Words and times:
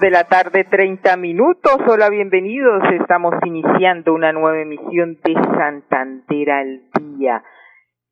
De 0.00 0.10
la 0.10 0.24
tarde, 0.24 0.64
30 0.64 1.16
minutos. 1.16 1.76
Hola, 1.86 2.10
bienvenidos. 2.10 2.82
Estamos 3.00 3.34
iniciando 3.44 4.12
una 4.14 4.32
nueva 4.32 4.60
emisión 4.60 5.18
de 5.24 5.34
Santander 5.34 6.50
al 6.50 6.82
Día. 7.00 7.42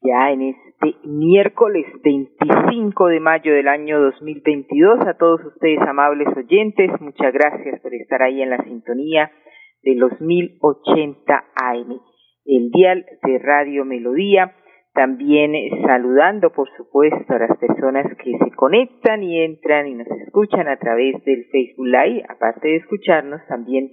Ya 0.01 0.31
en 0.31 0.43
este 0.43 0.97
miércoles 1.05 1.85
25 2.03 3.07
de 3.09 3.21
mayo 3.21 3.53
del 3.53 3.69
año 3.69 4.01
2022. 4.01 5.07
A 5.07 5.15
todos 5.19 5.45
ustedes, 5.45 5.81
amables 5.81 6.29
oyentes, 6.37 6.91
muchas 7.01 7.33
gracias 7.33 7.81
por 7.81 7.93
estar 7.95 8.23
ahí 8.23 8.41
en 8.41 8.51
la 8.51 8.63
sintonía 8.63 9.31
de 9.83 9.95
los 9.97 10.19
1080 10.21 11.45
AM. 11.57 12.01
El 12.47 12.71
dial 12.71 13.05
de 13.23 13.39
Radio 13.39 13.85
Melodía 13.85 14.55
también 14.95 15.55
eh, 15.55 15.71
saludando, 15.87 16.51
por 16.51 16.69
supuesto, 16.77 17.35
a 17.35 17.39
las 17.39 17.59
personas 17.59 18.07
que 18.17 18.39
se 18.39 18.51
conectan 18.53 19.23
y 19.23 19.41
entran 19.43 19.89
y 19.89 19.95
nos 19.95 20.07
escuchan 20.07 20.69
a 20.69 20.77
través 20.77 21.23
del 21.25 21.45
Facebook 21.51 21.87
Live. 21.87 22.25
Aparte 22.29 22.69
de 22.69 22.77
escucharnos, 22.77 23.41
también 23.49 23.91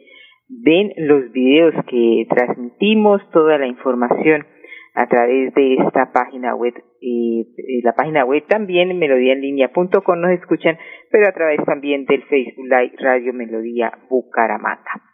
ven 0.48 0.94
los 0.98 1.32
videos 1.32 1.74
que 1.88 2.28
transmitimos, 2.30 3.22
toda 3.32 3.58
la 3.58 3.68
información 3.68 4.46
a 4.94 5.08
través 5.08 5.54
de 5.56 5.76
esta 5.76 6.12
página 6.12 6.56
web. 6.56 6.74
y 7.00 7.82
la 7.84 7.94
página 7.94 8.24
web 8.24 8.44
también, 8.48 8.98
melodíaenlínea.com, 9.00 10.20
nos 10.20 10.32
escuchan, 10.32 10.78
pero 11.10 11.28
a 11.28 11.32
través 11.32 11.64
también 11.66 12.06
del 12.06 12.22
Facebook 12.24 12.66
Live 12.66 12.94
Radio 13.00 13.34
Melodía 13.34 13.92
Bucaramanga. 14.10 15.11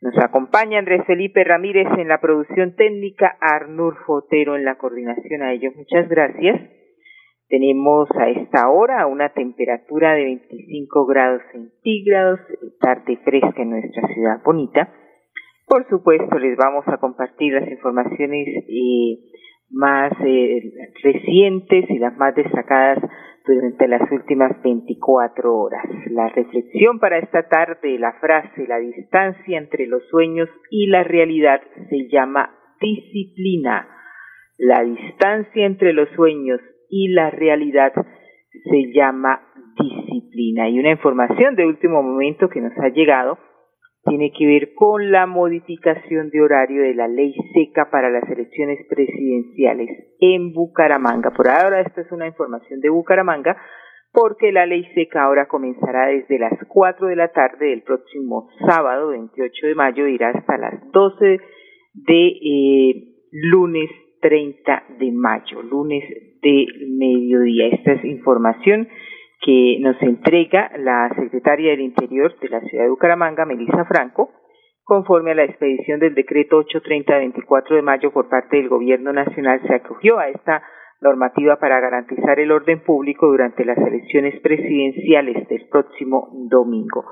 Nos 0.00 0.16
acompaña 0.18 0.78
Andrés 0.78 1.02
Felipe 1.06 1.42
Ramírez 1.42 1.88
en 1.98 2.06
la 2.06 2.20
producción 2.20 2.76
técnica, 2.76 3.36
Arnur 3.40 3.96
Fotero 4.06 4.54
en 4.54 4.64
la 4.64 4.76
coordinación. 4.76 5.42
A 5.42 5.52
ellos 5.52 5.74
muchas 5.74 6.08
gracias. 6.08 6.60
Tenemos 7.48 8.08
a 8.12 8.28
esta 8.28 8.68
hora 8.68 9.06
una 9.06 9.30
temperatura 9.30 10.14
de 10.14 10.24
25 10.24 11.06
grados 11.06 11.42
centígrados, 11.50 12.38
tarde 12.80 13.16
fresca 13.24 13.62
en 13.62 13.70
nuestra 13.70 14.06
ciudad 14.14 14.40
bonita. 14.44 14.92
Por 15.66 15.88
supuesto, 15.88 16.38
les 16.38 16.56
vamos 16.56 16.86
a 16.86 16.98
compartir 16.98 17.54
las 17.54 17.68
informaciones 17.68 18.46
eh, 18.68 19.18
más 19.70 20.12
eh, 20.24 20.62
recientes 21.02 21.90
y 21.90 21.98
las 21.98 22.16
más 22.16 22.36
destacadas 22.36 22.98
durante 23.48 23.88
las 23.88 24.02
últimas 24.12 24.62
24 24.62 25.56
horas. 25.56 25.84
La 26.10 26.28
reflexión 26.28 26.98
para 26.98 27.18
esta 27.18 27.48
tarde, 27.48 27.98
la 27.98 28.12
frase, 28.20 28.66
la 28.68 28.78
distancia 28.78 29.58
entre 29.58 29.86
los 29.86 30.06
sueños 30.08 30.48
y 30.70 30.86
la 30.88 31.02
realidad 31.02 31.60
se 31.88 32.08
llama 32.08 32.50
disciplina. 32.80 33.88
La 34.58 34.82
distancia 34.82 35.66
entre 35.66 35.92
los 35.92 36.08
sueños 36.10 36.60
y 36.90 37.08
la 37.08 37.30
realidad 37.30 37.92
se 37.94 38.92
llama 38.92 39.40
disciplina. 39.78 40.68
Y 40.68 40.78
una 40.78 40.90
información 40.90 41.56
de 41.56 41.66
último 41.66 42.02
momento 42.02 42.48
que 42.48 42.60
nos 42.60 42.72
ha 42.78 42.88
llegado 42.88 43.38
tiene 44.04 44.32
que 44.36 44.46
ver 44.46 44.74
con 44.74 45.10
la 45.10 45.26
modificación 45.26 46.30
de 46.30 46.40
horario 46.40 46.82
de 46.82 46.94
la 46.94 47.08
ley 47.08 47.34
seca 47.52 47.90
para 47.90 48.10
las 48.10 48.28
elecciones 48.30 48.78
presidenciales 48.88 49.88
en 50.20 50.52
Bucaramanga. 50.52 51.30
Por 51.30 51.48
ahora 51.48 51.80
esto 51.80 52.00
es 52.00 52.12
una 52.12 52.26
información 52.26 52.80
de 52.80 52.88
Bucaramanga 52.90 53.56
porque 54.12 54.52
la 54.52 54.66
ley 54.66 54.84
seca 54.94 55.24
ahora 55.24 55.46
comenzará 55.46 56.06
desde 56.06 56.38
las 56.38 56.52
4 56.66 57.08
de 57.08 57.16
la 57.16 57.28
tarde 57.28 57.66
del 57.66 57.82
próximo 57.82 58.48
sábado 58.66 59.08
28 59.08 59.66
de 59.66 59.74
mayo 59.74 60.06
e 60.06 60.12
irá 60.12 60.30
hasta 60.30 60.56
las 60.56 60.90
12 60.92 61.40
de 61.94 62.26
eh, 62.26 62.94
lunes 63.32 63.90
30 64.20 64.84
de 64.98 65.12
mayo, 65.12 65.62
lunes 65.62 66.04
de 66.42 66.66
mediodía. 66.88 67.68
Esta 67.68 67.92
es 67.92 68.04
información 68.04 68.88
que 69.40 69.78
nos 69.80 70.00
entrega 70.02 70.70
la 70.78 71.10
secretaria 71.14 71.70
del 71.70 71.80
Interior 71.80 72.38
de 72.40 72.48
la 72.48 72.60
ciudad 72.60 72.84
de 72.84 72.90
Bucaramanga, 72.90 73.44
Melissa 73.44 73.84
Franco, 73.84 74.30
conforme 74.82 75.32
a 75.32 75.34
la 75.34 75.44
expedición 75.44 76.00
del 76.00 76.14
decreto 76.14 76.56
830 76.58 77.12
de 77.12 77.18
24 77.20 77.76
de 77.76 77.82
mayo 77.82 78.10
por 78.10 78.28
parte 78.28 78.56
del 78.56 78.68
Gobierno 78.68 79.12
Nacional, 79.12 79.60
se 79.66 79.74
acogió 79.74 80.18
a 80.18 80.28
esta 80.28 80.62
normativa 81.00 81.56
para 81.56 81.78
garantizar 81.80 82.40
el 82.40 82.50
orden 82.50 82.82
público 82.82 83.26
durante 83.28 83.64
las 83.64 83.78
elecciones 83.78 84.40
presidenciales 84.40 85.46
del 85.48 85.68
próximo 85.68 86.28
domingo. 86.50 87.04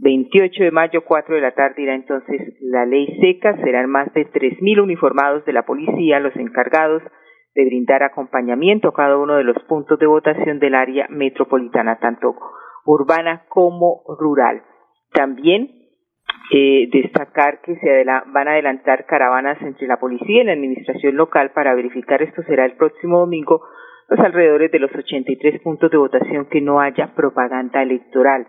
28 0.00 0.64
de 0.64 0.70
mayo, 0.70 1.04
4 1.04 1.34
de 1.34 1.40
la 1.40 1.52
tarde, 1.52 1.82
irá 1.82 1.94
entonces 1.94 2.54
la 2.60 2.86
ley 2.86 3.18
seca. 3.20 3.56
Serán 3.62 3.90
más 3.90 4.12
de 4.14 4.26
3.000 4.30 4.82
uniformados 4.82 5.44
de 5.44 5.52
la 5.52 5.64
policía 5.64 6.20
los 6.20 6.34
encargados 6.36 7.02
de 7.58 7.64
brindar 7.64 8.04
acompañamiento 8.04 8.86
a 8.86 8.94
cada 8.94 9.18
uno 9.18 9.34
de 9.34 9.42
los 9.42 9.56
puntos 9.64 9.98
de 9.98 10.06
votación 10.06 10.60
del 10.60 10.76
área 10.76 11.08
metropolitana, 11.10 11.98
tanto 11.98 12.36
urbana 12.84 13.46
como 13.48 14.04
rural. 14.16 14.62
También 15.12 15.68
eh, 16.54 16.88
destacar 16.92 17.60
que 17.62 17.74
se 17.74 18.04
van 18.04 18.46
a 18.46 18.52
adelantar 18.52 19.06
caravanas 19.06 19.60
entre 19.60 19.88
la 19.88 19.98
policía 19.98 20.42
y 20.42 20.44
la 20.44 20.52
administración 20.52 21.16
local 21.16 21.50
para 21.52 21.74
verificar 21.74 22.22
esto 22.22 22.42
será 22.44 22.64
el 22.64 22.76
próximo 22.76 23.18
domingo 23.18 23.60
los 24.08 24.20
alrededores 24.20 24.70
de 24.70 24.78
los 24.78 24.94
83 24.94 25.60
puntos 25.60 25.90
de 25.90 25.98
votación 25.98 26.46
que 26.46 26.60
no 26.60 26.80
haya 26.80 27.12
propaganda 27.16 27.82
electoral. 27.82 28.46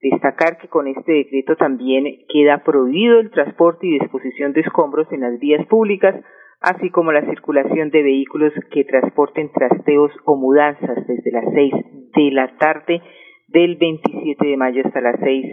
Destacar 0.00 0.58
que 0.58 0.68
con 0.68 0.86
este 0.86 1.12
decreto 1.12 1.56
también 1.56 2.04
queda 2.32 2.62
prohibido 2.62 3.18
el 3.18 3.32
transporte 3.32 3.88
y 3.88 3.98
disposición 3.98 4.52
de 4.52 4.60
escombros 4.60 5.10
en 5.10 5.22
las 5.22 5.38
vías 5.40 5.66
públicas, 5.66 6.14
así 6.62 6.90
como 6.90 7.12
la 7.12 7.24
circulación 7.26 7.90
de 7.90 8.02
vehículos 8.02 8.52
que 8.70 8.84
transporten 8.84 9.50
trasteos 9.52 10.12
o 10.24 10.36
mudanzas 10.36 11.06
desde 11.06 11.32
las 11.32 11.44
6 11.52 11.72
de 12.14 12.30
la 12.30 12.56
tarde 12.58 13.02
del 13.48 13.76
27 13.76 14.46
de 14.46 14.56
mayo 14.56 14.82
hasta 14.84 15.00
las 15.00 15.18
6 15.20 15.46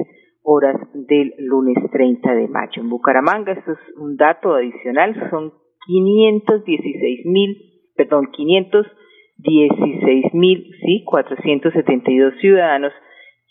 horas 0.44 0.78
del 0.94 1.34
lunes 1.40 1.78
30 1.92 2.34
de 2.34 2.48
mayo. 2.48 2.82
En 2.82 2.90
Bucaramanga, 2.90 3.54
esto 3.54 3.74
es 3.74 3.80
un 3.98 4.18
dato 4.18 4.56
adicional, 4.56 5.16
son 5.30 5.54
516 5.86 7.26
mil, 7.26 7.58
perdón, 7.96 8.30
516 8.32 10.34
mil, 10.34 10.72
sí, 10.82 11.04
472 11.06 12.34
ciudadanos 12.40 12.94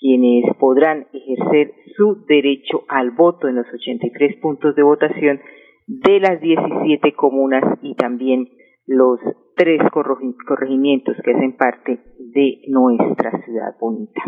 quienes 0.01 0.45
podrán 0.59 1.07
ejercer 1.13 1.75
su 1.97 2.25
derecho 2.27 2.85
al 2.89 3.11
voto 3.11 3.49
en 3.49 3.57
los 3.57 3.67
83 3.67 4.37
puntos 4.37 4.77
de 4.77 4.83
votación 4.83 5.41
de 5.89 6.21
las 6.21 6.41
17 6.41 7.13
comunas 7.15 7.65
y 7.83 7.95
también 7.95 8.49
los 8.87 9.19
tres 9.57 9.81
corregimientos 9.91 11.17
que 11.25 11.33
hacen 11.33 11.57
parte 11.57 11.99
de 12.19 12.61
nuestra 12.69 13.31
ciudad 13.45 13.75
bonita. 13.81 14.23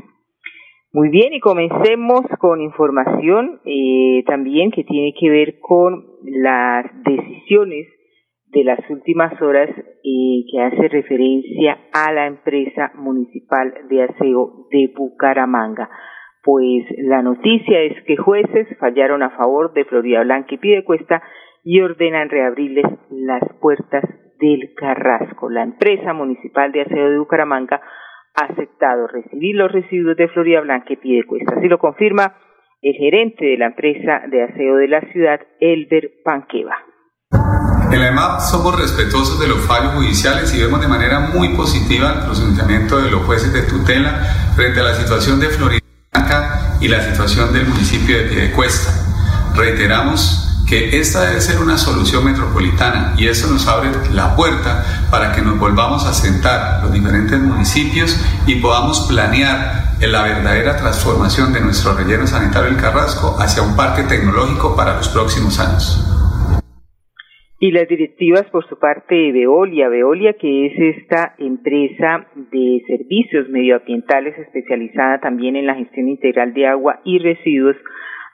Muy 0.92 1.08
bien, 1.10 1.32
y 1.32 1.40
comencemos 1.40 2.22
con 2.40 2.60
información 2.60 3.60
eh, 3.64 4.24
también 4.26 4.72
que 4.72 4.82
tiene 4.82 5.14
que 5.18 5.30
ver 5.30 5.60
con 5.60 6.04
las 6.24 6.86
decisiones 7.04 7.86
de 8.46 8.64
las 8.64 8.80
últimas 8.90 9.40
horas 9.40 9.70
eh, 9.70 10.44
que 10.50 10.60
hace 10.60 10.88
referencia 10.88 11.78
a 11.92 12.12
la 12.12 12.26
empresa 12.26 12.90
municipal 12.96 13.72
de 13.88 14.02
aseo 14.02 14.66
de 14.72 14.92
Bucaramanga. 14.96 15.88
Pues 16.42 16.84
la 16.98 17.22
noticia 17.22 17.82
es 17.82 18.02
que 18.04 18.16
jueces 18.16 18.66
fallaron 18.80 19.22
a 19.22 19.30
favor 19.36 19.72
de 19.74 19.84
Florida 19.84 20.22
Blanca 20.24 20.54
y 20.54 20.58
Pidecuesta 20.58 21.22
y 21.64 21.80
ordenan 21.80 22.28
reabrirles 22.28 22.86
las 23.10 23.42
puertas 23.60 24.04
del 24.40 24.72
Carrasco. 24.76 25.50
La 25.50 25.62
empresa 25.62 26.12
municipal 26.12 26.72
de 26.72 26.82
aseo 26.82 27.10
de 27.10 27.18
Bucaramanga 27.18 27.80
ha 28.34 28.44
aceptado 28.44 29.06
recibir 29.06 29.56
los 29.56 29.70
residuos 29.70 30.16
de 30.16 30.28
Florida 30.28 30.60
Blanca 30.60 30.92
y 30.92 30.96
Pidecuesta. 30.96 31.54
Así 31.56 31.68
lo 31.68 31.78
confirma 31.78 32.36
el 32.82 32.94
gerente 32.94 33.44
de 33.44 33.58
la 33.58 33.66
empresa 33.66 34.22
de 34.30 34.42
aseo 34.44 34.76
de 34.76 34.88
la 34.88 35.00
ciudad, 35.12 35.40
Elber 35.60 36.10
Panqueva. 36.24 36.76
En 37.92 38.00
la 38.00 38.08
EMAP 38.08 38.40
somos 38.40 38.80
respetuosos 38.80 39.40
de 39.40 39.48
los 39.48 39.66
fallos 39.66 39.92
judiciales 39.94 40.54
y 40.56 40.62
vemos 40.62 40.80
de 40.80 40.88
manera 40.88 41.20
muy 41.34 41.48
positiva 41.56 42.12
el 42.12 42.24
procedimiento 42.24 43.02
de 43.02 43.10
los 43.10 43.22
jueces 43.26 43.52
de 43.52 43.62
tutela 43.68 44.10
frente 44.54 44.80
a 44.80 44.84
la 44.84 44.94
situación 44.94 45.40
de 45.40 45.48
Florida 45.48 45.80
Blanca 46.12 46.78
y 46.80 46.88
la 46.88 47.00
situación 47.00 47.52
del 47.52 47.66
municipio 47.66 48.16
de 48.16 48.28
Piedecuesta. 48.28 48.92
Reiteramos 49.56 50.49
que 50.70 50.96
esta 51.00 51.26
debe 51.26 51.40
ser 51.40 51.58
una 51.60 51.76
solución 51.76 52.24
metropolitana 52.24 53.14
y 53.18 53.26
eso 53.26 53.50
nos 53.50 53.66
abre 53.66 53.90
la 54.14 54.36
puerta 54.36 55.10
para 55.10 55.34
que 55.34 55.42
nos 55.42 55.58
volvamos 55.58 56.06
a 56.06 56.14
sentar 56.14 56.78
los 56.84 56.92
diferentes 56.94 57.40
municipios 57.40 58.14
y 58.46 58.62
podamos 58.62 59.10
planear 59.10 59.98
la 59.98 60.22
verdadera 60.22 60.76
transformación 60.76 61.52
de 61.52 61.60
nuestro 61.60 61.98
relleno 61.98 62.24
sanitario 62.24 62.70
del 62.70 62.80
Carrasco 62.80 63.34
hacia 63.42 63.66
un 63.66 63.74
parque 63.74 64.06
tecnológico 64.06 64.76
para 64.76 64.94
los 64.94 65.08
próximos 65.08 65.58
años. 65.58 66.06
Y 67.58 67.72
las 67.72 67.88
directivas 67.88 68.46
por 68.52 68.64
su 68.68 68.78
parte 68.78 69.14
de 69.14 69.32
Veolia, 69.32 69.88
Veolia 69.88 70.34
que 70.40 70.66
es 70.66 71.02
esta 71.02 71.34
empresa 71.38 72.30
de 72.34 72.80
servicios 72.86 73.50
medioambientales 73.50 74.38
especializada 74.38 75.18
también 75.18 75.56
en 75.56 75.66
la 75.66 75.74
gestión 75.74 76.08
integral 76.08 76.54
de 76.54 76.68
agua 76.68 77.00
y 77.04 77.18
residuos, 77.18 77.76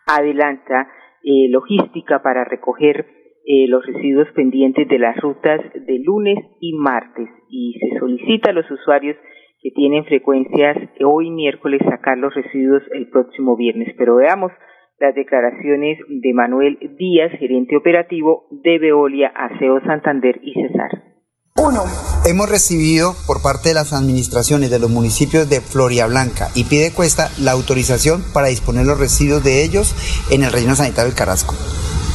adelanta 0.07 0.87
eh, 1.27 1.49
logística 1.51 2.23
para 2.23 2.45
recoger 2.45 3.05
eh, 3.45 3.67
los 3.67 3.85
residuos 3.85 4.29
pendientes 4.33 4.87
de 4.87 5.01
las 5.01 5.17
rutas 5.17 5.61
de 5.75 5.99
lunes 5.99 6.39
y 6.61 6.73
martes 6.75 7.29
y 7.51 7.75
se 7.81 7.99
solicita 7.99 8.51
a 8.51 8.53
los 8.53 8.71
usuarios 8.71 9.17
que 9.61 9.73
tienen 9.73 10.05
frecuencias 10.05 10.77
hoy 11.05 11.31
miércoles 11.31 11.81
sacar 11.85 12.17
los 12.17 12.33
residuos 12.33 12.85
el 12.93 13.09
próximo 13.11 13.57
viernes. 13.57 13.93
Pero 13.99 14.17
veamos 14.17 14.53
las 15.01 15.17
declaraciones 15.17 15.99
de 16.09 16.33
Manuel 16.33 16.79
Díaz, 16.97 17.33
gerente 17.41 17.77
operativo 17.77 18.47
de 18.51 18.79
Veolia, 18.79 19.33
Aseo 19.35 19.81
Santander 19.81 20.39
y 20.45 20.55
Cesar. 20.55 21.16
Uno. 21.59 21.85
Hemos 22.25 22.49
recibido 22.49 23.17
por 23.27 23.41
parte 23.41 23.71
de 23.71 23.75
las 23.75 23.93
administraciones 23.93 24.71
de 24.71 24.79
los 24.79 24.91
municipios 24.91 25.49
de 25.49 25.61
Floria 25.61 26.07
Blanca 26.07 26.51
y 26.55 26.65
Pidecuesta 26.65 27.31
la 27.39 27.53
autorización 27.53 28.23
para 28.33 28.49
disponer 28.49 28.85
los 28.85 28.99
residuos 28.99 29.43
de 29.43 29.65
ellos 29.65 29.95
en 30.31 30.45
el 30.45 30.53
relleno 30.53 30.77
sanitario 30.77 31.07
del 31.07 31.17
Carrasco. 31.19 31.55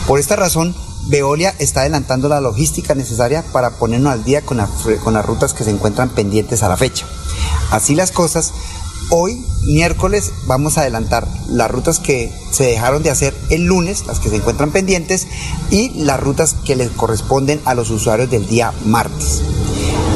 Por 0.07 0.19
esta 0.19 0.35
razón, 0.35 0.75
Veolia 1.07 1.55
está 1.57 1.81
adelantando 1.81 2.29
la 2.29 2.39
logística 2.39 2.93
necesaria 2.93 3.43
para 3.51 3.71
ponernos 3.71 4.13
al 4.13 4.23
día 4.23 4.43
con 4.43 4.57
las 4.57 5.25
rutas 5.25 5.53
que 5.53 5.63
se 5.63 5.71
encuentran 5.71 6.09
pendientes 6.09 6.61
a 6.61 6.69
la 6.69 6.77
fecha. 6.77 7.07
Así 7.71 7.95
las 7.95 8.11
cosas, 8.11 8.53
Hoy, 9.13 9.45
miércoles, 9.65 10.31
vamos 10.45 10.77
a 10.77 10.81
adelantar 10.81 11.27
las 11.49 11.69
rutas 11.69 11.99
que 11.99 12.31
se 12.49 12.63
dejaron 12.63 13.03
de 13.03 13.09
hacer 13.09 13.35
el 13.49 13.65
lunes, 13.65 14.05
las 14.07 14.21
que 14.21 14.29
se 14.29 14.37
encuentran 14.37 14.71
pendientes, 14.71 15.27
y 15.69 15.89
las 16.01 16.17
rutas 16.17 16.55
que 16.65 16.77
les 16.77 16.91
corresponden 16.91 17.59
a 17.65 17.73
los 17.73 17.89
usuarios 17.89 18.31
del 18.31 18.47
día 18.47 18.71
martes. 18.85 19.41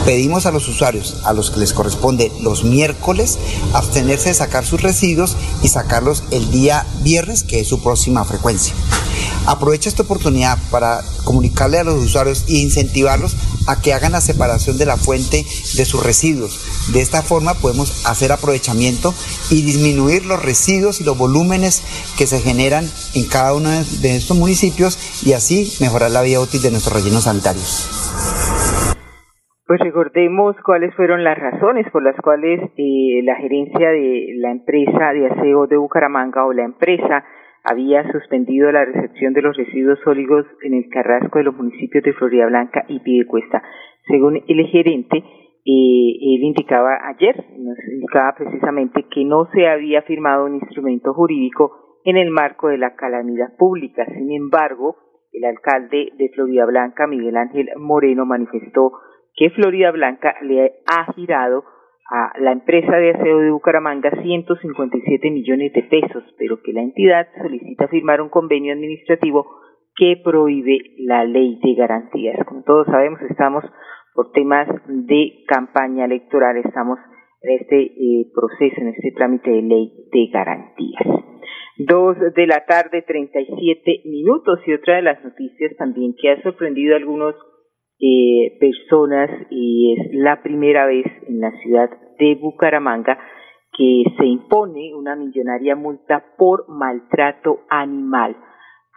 Pedimos 0.05 0.45
a 0.45 0.51
los 0.51 0.69
usuarios, 0.69 1.17
a 1.25 1.33
los 1.33 1.51
que 1.51 1.59
les 1.59 1.73
corresponde 1.73 2.31
los 2.39 2.63
miércoles, 2.63 3.37
abstenerse 3.73 4.29
de 4.29 4.35
sacar 4.35 4.65
sus 4.65 4.81
residuos 4.81 5.35
y 5.61 5.67
sacarlos 5.67 6.23
el 6.31 6.49
día 6.51 6.85
viernes, 7.01 7.43
que 7.43 7.59
es 7.59 7.67
su 7.67 7.83
próxima 7.83 8.23
frecuencia. 8.23 8.73
Aprovecho 9.45 9.89
esta 9.89 10.03
oportunidad 10.03 10.57
para 10.71 11.03
comunicarle 11.25 11.79
a 11.79 11.83
los 11.83 12.01
usuarios 12.01 12.45
e 12.47 12.53
incentivarlos 12.53 13.35
a 13.67 13.81
que 13.81 13.93
hagan 13.93 14.13
la 14.13 14.21
separación 14.21 14.77
de 14.77 14.85
la 14.85 14.97
fuente 14.97 15.37
de 15.37 15.85
sus 15.85 16.03
residuos. 16.03 16.91
De 16.93 17.01
esta 17.01 17.21
forma 17.21 17.53
podemos 17.55 18.05
hacer 18.05 18.31
aprovechamiento 18.31 19.13
y 19.51 19.63
disminuir 19.63 20.25
los 20.25 20.43
residuos 20.43 21.01
y 21.01 21.03
los 21.03 21.17
volúmenes 21.17 21.83
que 22.17 22.27
se 22.27 22.39
generan 22.39 22.85
en 23.15 23.27
cada 23.27 23.53
uno 23.53 23.69
de 23.69 24.15
estos 24.15 24.37
municipios 24.37 24.97
y 25.25 25.33
así 25.33 25.71
mejorar 25.81 26.11
la 26.11 26.21
vida 26.21 26.39
útil 26.39 26.61
de 26.61 26.71
nuestros 26.71 26.95
rellenos 26.95 27.23
sanitarios. 27.23 27.89
Pues 29.67 29.79
recordemos 29.79 30.55
cuáles 30.63 30.93
fueron 30.93 31.23
las 31.23 31.39
razones 31.39 31.87
por 31.91 32.03
las 32.03 32.15
cuales 32.21 32.61
eh, 32.77 33.23
la 33.23 33.35
gerencia 33.35 33.89
de 33.89 34.27
la 34.37 34.51
empresa 34.51 35.11
de 35.11 35.25
aseo 35.25 35.65
de 35.65 35.77
Bucaramanga 35.77 36.45
o 36.45 36.53
la 36.53 36.65
empresa 36.65 37.25
había 37.65 38.09
suspendido 38.11 38.71
la 38.71 38.85
recepción 38.85 39.33
de 39.33 39.41
los 39.41 39.57
residuos 39.57 39.99
sólidos 40.03 40.45
en 40.61 40.75
el 40.75 40.87
Carrasco 40.89 41.39
de 41.39 41.45
los 41.45 41.55
municipios 41.55 42.03
de 42.03 42.13
Florida 42.13 42.45
Blanca 42.45 42.85
y 42.87 42.99
Piedecuesta. 42.99 43.63
Según 44.07 44.41
el 44.47 44.67
gerente, 44.67 45.17
eh, 45.17 45.21
él 45.65 46.43
indicaba 46.43 46.97
ayer, 47.07 47.35
nos 47.57 47.77
indicaba 47.91 48.35
precisamente 48.37 49.05
que 49.09 49.25
no 49.25 49.47
se 49.51 49.67
había 49.67 50.03
firmado 50.03 50.45
un 50.45 50.55
instrumento 50.55 51.13
jurídico 51.13 51.99
en 52.05 52.17
el 52.17 52.29
marco 52.29 52.67
de 52.67 52.77
la 52.77 52.95
calamidad 52.95 53.57
pública. 53.57 54.05
Sin 54.05 54.31
embargo, 54.31 54.95
el 55.33 55.43
alcalde 55.43 56.11
de 56.17 56.29
Florida 56.29 56.65
Blanca, 56.65 57.07
Miguel 57.07 57.35
Ángel 57.35 57.69
Moreno, 57.77 58.25
manifestó 58.25 58.91
que 59.35 59.49
Florida 59.49 59.91
Blanca 59.91 60.35
le 60.43 60.71
ha 60.85 61.11
girado 61.13 61.63
a 62.09 62.39
la 62.39 62.51
empresa 62.51 62.95
de 62.97 63.11
aseo 63.11 63.39
de 63.39 63.51
Bucaramanga 63.51 64.11
157 64.21 65.31
millones 65.31 65.73
de 65.73 65.83
pesos, 65.83 66.23
pero 66.37 66.61
que 66.61 66.73
la 66.73 66.81
entidad 66.81 67.27
solicita 67.41 67.87
firmar 67.87 68.21
un 68.21 68.29
convenio 68.29 68.73
administrativo 68.73 69.47
que 69.95 70.21
prohíbe 70.23 70.77
la 70.99 71.23
ley 71.23 71.59
de 71.63 71.73
garantías. 71.73 72.37
Como 72.45 72.63
todos 72.63 72.85
sabemos, 72.87 73.21
estamos 73.21 73.63
por 74.13 74.31
temas 74.31 74.67
de 74.87 75.43
campaña 75.47 76.05
electoral, 76.05 76.57
estamos 76.57 76.99
en 77.41 77.59
este 77.59 77.81
eh, 77.81 78.27
proceso, 78.33 78.81
en 78.81 78.89
este 78.89 79.11
trámite 79.11 79.49
de 79.49 79.61
ley 79.61 79.91
de 80.11 80.27
garantías. 80.31 81.25
Dos 81.77 82.17
de 82.35 82.47
la 82.47 82.65
tarde, 82.65 83.01
37 83.01 84.01
minutos, 84.05 84.59
y 84.65 84.73
otra 84.73 84.95
de 84.95 85.01
las 85.01 85.23
noticias 85.23 85.75
también 85.77 86.15
que 86.19 86.31
ha 86.31 86.41
sorprendido 86.41 86.93
a 86.93 86.97
algunos 86.97 87.35
eh, 87.99 88.57
personas 88.59 89.29
y 89.49 89.95
es 89.97 90.13
la 90.13 90.41
primera 90.43 90.85
vez 90.85 91.05
en 91.27 91.39
la 91.39 91.51
ciudad 91.61 91.89
de 92.19 92.35
Bucaramanga 92.35 93.17
que 93.77 94.03
se 94.17 94.25
impone 94.25 94.93
una 94.93 95.15
millonaria 95.15 95.75
multa 95.75 96.23
por 96.37 96.67
maltrato 96.69 97.61
animal 97.69 98.35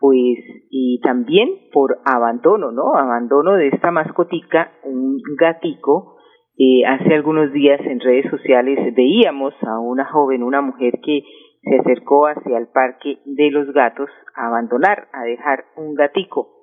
pues 0.01 0.39
y 0.71 1.01
también 1.01 1.49
por 1.73 1.99
abandono, 2.05 2.71
¿no? 2.71 2.97
Abandono 2.97 3.57
de 3.57 3.69
esta 3.69 3.91
mascotica, 3.91 4.73
un 4.85 5.21
gatico. 5.37 6.19
Eh, 6.57 6.85
hace 6.87 7.15
algunos 7.15 7.53
días 7.53 7.81
en 7.81 8.01
redes 8.01 8.31
sociales 8.31 8.95
veíamos 8.95 9.55
a 9.63 9.79
una 9.81 10.05
joven, 10.05 10.43
una 10.43 10.61
mujer 10.61 11.01
que 11.05 11.23
se 11.63 11.79
acercó 11.79 12.27
hacia 12.27 12.59
el 12.59 12.69
parque 12.69 13.19
de 13.25 13.51
los 13.51 13.73
gatos 13.73 14.09
a 14.35 14.49
abandonar, 14.49 15.09
a 15.13 15.23
dejar 15.25 15.65
un 15.77 15.95
gatico 15.95 16.58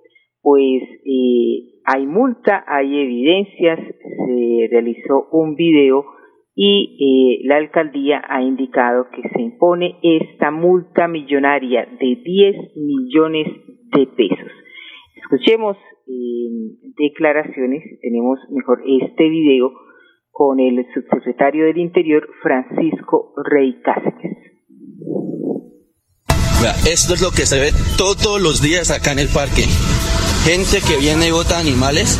pues 0.45 0.83
eh, 1.03 1.81
hay 1.85 2.05
multa, 2.05 2.63
hay 2.67 2.99
evidencias, 3.01 3.79
se 3.79 4.67
realizó 4.69 5.27
un 5.31 5.55
video 5.55 6.05
y 6.53 7.41
eh, 7.41 7.47
la 7.47 7.57
alcaldía 7.57 8.21
ha 8.29 8.43
indicado 8.43 9.07
que 9.09 9.27
se 9.27 9.41
impone 9.41 9.95
esta 10.03 10.51
multa 10.51 11.07
millonaria 11.07 11.87
de 11.99 12.21
10 12.23 12.55
millones 12.75 13.47
de 13.91 14.05
pesos. 14.05 14.51
Escuchemos 15.15 15.77
eh, 16.05 16.93
declaraciones, 16.95 17.81
tenemos 18.03 18.37
mejor 18.51 18.83
este 18.85 19.27
video 19.27 19.71
con 20.29 20.59
el 20.59 20.85
subsecretario 20.93 21.65
del 21.65 21.79
Interior, 21.79 22.29
Francisco 22.43 23.33
Rey 23.49 23.81
Cáceres. 23.81 24.37
Esto 26.87 27.15
es 27.15 27.21
lo 27.23 27.31
que 27.31 27.47
se 27.47 27.59
ve 27.59 27.71
todos 27.97 28.39
los 28.39 28.61
días 28.61 28.91
acá 28.91 29.11
en 29.11 29.19
el 29.19 29.27
parque 29.33 29.63
gente 30.45 30.79
que 30.79 30.97
viene 30.97 31.29
y 31.29 31.31
bota 31.31 31.57
animales. 31.57 32.19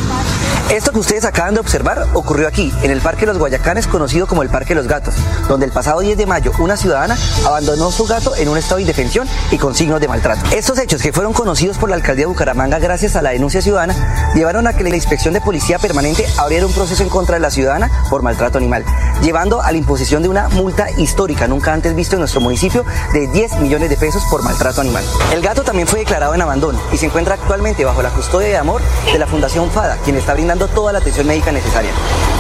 Esto 0.71 0.91
que 0.91 0.97
ustedes 0.97 1.25
acaban 1.25 1.53
de 1.53 1.59
observar 1.59 2.07
ocurrió 2.15 2.47
aquí, 2.47 2.73
en 2.81 2.89
el 2.89 2.99
Parque 2.99 3.27
Los 3.27 3.37
Guayacanes, 3.37 3.85
conocido 3.85 4.25
como 4.25 4.41
el 4.41 4.49
Parque 4.49 4.73
Los 4.73 4.87
Gatos, 4.87 5.13
donde 5.47 5.67
el 5.67 5.71
pasado 5.71 5.99
10 5.99 6.17
de 6.17 6.25
mayo 6.25 6.51
una 6.57 6.75
ciudadana 6.75 7.15
abandonó 7.45 7.91
su 7.91 8.05
gato 8.05 8.35
en 8.35 8.49
un 8.49 8.57
estado 8.57 8.77
de 8.77 8.81
indefensión 8.81 9.27
y 9.51 9.59
con 9.59 9.75
signos 9.75 10.01
de 10.01 10.07
maltrato. 10.07 10.41
Estos 10.55 10.79
hechos, 10.79 11.03
que 11.03 11.13
fueron 11.13 11.33
conocidos 11.33 11.77
por 11.77 11.89
la 11.89 11.95
alcaldía 11.95 12.23
de 12.23 12.31
Bucaramanga 12.31 12.79
gracias 12.79 13.15
a 13.15 13.21
la 13.21 13.29
denuncia 13.29 13.61
ciudadana, 13.61 14.33
llevaron 14.33 14.65
a 14.65 14.73
que 14.73 14.83
la 14.83 14.95
inspección 14.95 15.35
de 15.35 15.41
policía 15.41 15.77
permanente 15.77 16.25
abriera 16.39 16.65
un 16.65 16.73
proceso 16.73 17.03
en 17.03 17.09
contra 17.09 17.35
de 17.35 17.41
la 17.41 17.51
ciudadana 17.51 17.91
por 18.09 18.23
maltrato 18.23 18.57
animal, 18.57 18.83
llevando 19.21 19.61
a 19.61 19.71
la 19.71 19.77
imposición 19.77 20.23
de 20.23 20.29
una 20.29 20.49
multa 20.49 20.89
histórica 20.97 21.47
nunca 21.47 21.73
antes 21.73 21.95
visto 21.95 22.15
en 22.15 22.21
nuestro 22.21 22.41
municipio 22.41 22.85
de 23.13 23.27
10 23.27 23.57
millones 23.57 23.91
de 23.91 23.97
pesos 23.97 24.23
por 24.31 24.41
maltrato 24.41 24.81
animal. 24.81 25.03
El 25.31 25.43
gato 25.43 25.61
también 25.61 25.87
fue 25.87 25.99
declarado 25.99 26.33
en 26.33 26.41
abandono 26.41 26.81
y 26.91 26.97
se 26.97 27.05
encuentra 27.05 27.35
actualmente 27.35 27.85
bajo 27.85 28.01
la 28.01 28.14
custodia 28.15 28.47
de 28.47 28.57
amor 28.57 28.81
de 29.11 29.19
la 29.19 29.27
Fundación 29.27 29.69
FADA, 29.69 29.97
quien 29.97 30.15
está 30.15 30.33
brindando 30.33 30.67
toda 30.67 30.93
la 30.93 30.99
atención 30.99 31.27
médica 31.27 31.51
necesaria. 31.51 31.91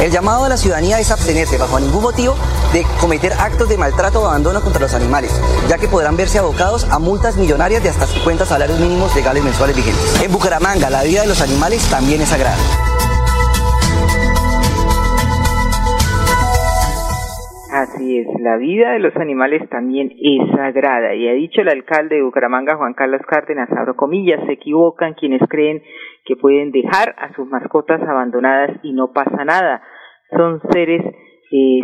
El 0.01 0.11
llamado 0.11 0.45
a 0.45 0.49
la 0.49 0.57
ciudadanía 0.57 0.99
es 0.99 1.11
abstenerse 1.11 1.57
bajo 1.57 1.79
ningún 1.79 2.01
motivo 2.01 2.35
de 2.73 2.85
cometer 2.99 3.33
actos 3.33 3.69
de 3.69 3.77
maltrato 3.77 4.21
o 4.21 4.27
abandono 4.27 4.61
contra 4.61 4.81
los 4.81 4.93
animales, 4.93 5.31
ya 5.69 5.77
que 5.77 5.87
podrán 5.87 6.15
verse 6.17 6.39
abocados 6.39 6.87
a 6.89 6.99
multas 6.99 7.35
millonarias 7.35 7.83
de 7.83 7.89
hasta 7.89 8.07
50 8.07 8.45
salarios 8.45 8.79
mínimos 8.79 9.13
legales 9.15 9.43
mensuales 9.43 9.75
vigentes. 9.75 10.21
En 10.21 10.31
Bucaramanga, 10.31 10.89
la 10.89 11.03
vida 11.03 11.21
de 11.21 11.27
los 11.27 11.41
animales 11.41 11.83
también 11.89 12.21
es 12.21 12.29
sagrada. 12.29 12.57
Así 17.75 18.19
es, 18.19 18.27
la 18.39 18.55
vida 18.55 18.91
de 18.93 18.99
los 18.99 19.13
animales 19.17 19.67
también 19.69 20.09
es 20.17 20.49
sagrada 20.55 21.13
y 21.13 21.27
ha 21.27 21.33
dicho 21.33 21.59
el 21.59 21.67
alcalde 21.67 22.15
de 22.15 22.23
Bucaramanga, 22.23 22.77
Juan 22.77 22.93
Carlos 22.93 23.19
Cárdenas, 23.27 23.69
abro 23.69 23.97
comillas, 23.97 24.39
se 24.45 24.53
equivocan 24.53 25.13
quienes 25.13 25.41
creen 25.49 25.83
que 26.23 26.37
pueden 26.37 26.71
dejar 26.71 27.13
a 27.17 27.33
sus 27.35 27.45
mascotas 27.49 28.01
abandonadas 28.01 28.79
y 28.81 28.93
no 28.93 29.11
pasa 29.11 29.43
nada. 29.43 29.81
Son 30.29 30.61
seres 30.71 31.01
eh, 31.51 31.81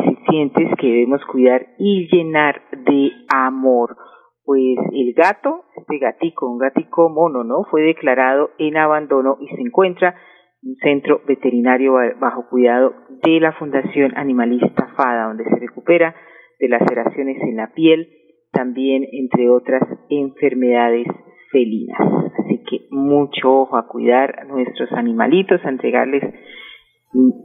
que 0.80 0.88
debemos 0.88 1.26
cuidar 1.26 1.68
y 1.78 2.08
llenar 2.10 2.62
de 2.72 3.12
amor. 3.28 3.98
pues 4.46 4.78
el 4.94 5.14
gato, 5.14 5.66
este 5.76 5.98
gatico, 5.98 6.50
un 6.50 6.58
gatico 6.58 7.10
mono, 7.10 7.44
¿no? 7.44 7.66
Fue 7.70 7.82
declarado 7.82 8.52
en 8.60 8.78
abandono 8.78 9.36
y 9.42 9.48
se 9.54 9.60
encuentra 9.60 10.12
en 10.12 10.16
un 10.64 10.76
centro 10.76 11.22
veterinario 11.28 11.94
bajo 12.20 12.48
cuidado 12.50 12.94
de 13.24 13.40
la 13.40 13.54
Fundación 13.54 14.14
Animalista 14.16 14.88
FADA, 14.96 15.28
donde 15.28 15.46
se 15.46 15.60
recupera 15.60 16.16
de 16.60 16.70
laceraciones 16.70 17.38
en 17.42 17.58
la 17.58 17.74
piel, 17.74 18.10
también 18.52 19.06
entre 19.12 19.50
otras 19.50 19.82
enfermedades 20.10 21.08
felinas. 21.52 22.00
Así 22.40 22.64
que 22.70 22.88
mucho 22.92 23.52
ojo 23.52 23.78
a 23.78 23.88
cuidar 23.88 24.40
a 24.40 24.44
nuestros 24.44 24.92
animalitos, 24.94 25.64
a 25.66 25.70
entregarles 25.70 26.24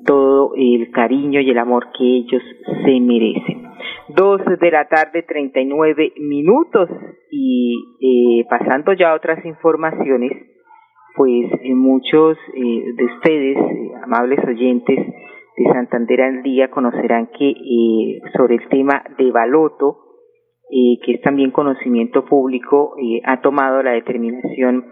todo 0.05 0.53
el 0.57 0.91
cariño 0.91 1.41
y 1.41 1.51
el 1.51 1.59
amor 1.59 1.89
que 1.97 2.05
ellos 2.05 2.43
se 2.85 3.01
merecen. 3.01 3.67
Dos 4.09 4.41
de 4.61 4.71
la 4.71 4.87
tarde, 4.87 5.23
treinta 5.23 5.61
y 5.61 5.65
nueve 5.65 6.13
minutos. 6.19 6.89
Y 7.31 7.75
eh, 8.01 8.47
pasando 8.49 8.93
ya 8.93 9.11
a 9.11 9.17
otras 9.17 9.45
informaciones, 9.45 10.33
pues 11.17 11.51
eh, 11.63 11.75
muchos 11.75 12.37
eh, 12.55 12.93
de 12.95 13.05
ustedes, 13.05 13.57
amables 14.03 14.39
oyentes 14.47 14.99
de 15.57 15.65
Santander 15.73 16.21
al 16.21 16.43
Día, 16.43 16.71
conocerán 16.71 17.29
que 17.37 18.21
sobre 18.37 18.57
el 18.57 18.69
tema 18.69 19.03
de 19.17 19.31
Baloto, 19.33 19.99
que 20.69 21.13
es 21.15 21.23
también 21.23 21.51
conocimiento 21.51 22.27
público, 22.27 22.95
ha 23.25 23.41
tomado 23.41 23.83
la 23.83 23.93
determinación 23.93 24.85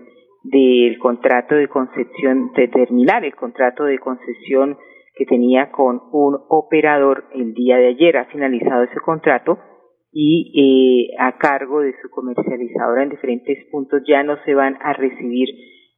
del 0.45 0.99
contrato 0.99 1.55
de 1.55 1.69
concesión, 1.69 2.53
de 2.55 2.69
terminar 2.69 3.25
el 3.25 3.35
contrato 3.35 3.85
de 3.85 3.99
concesión 3.99 4.79
que 5.15 5.25
tenía 5.27 5.71
con 5.71 6.01
un 6.13 6.39
operador 6.49 7.25
el 7.35 7.55
día 7.55 7.77
de 7.77 7.89
ayer. 7.89 8.17
Ha 8.17 8.27
finalizado 8.27 8.85
ese 8.85 9.01
contrato 9.01 9.59
y 10.13 11.11
eh, 11.11 11.17
a 11.19 11.37
cargo 11.39 11.81
de 11.81 11.95
su 12.01 12.11
comercializadora 12.11 13.03
en 13.03 13.11
diferentes 13.11 13.59
puntos 13.71 14.03
ya 14.07 14.23
no 14.23 14.37
se 14.45 14.55
van 14.55 14.77
a 14.81 14.93
recibir 14.93 15.49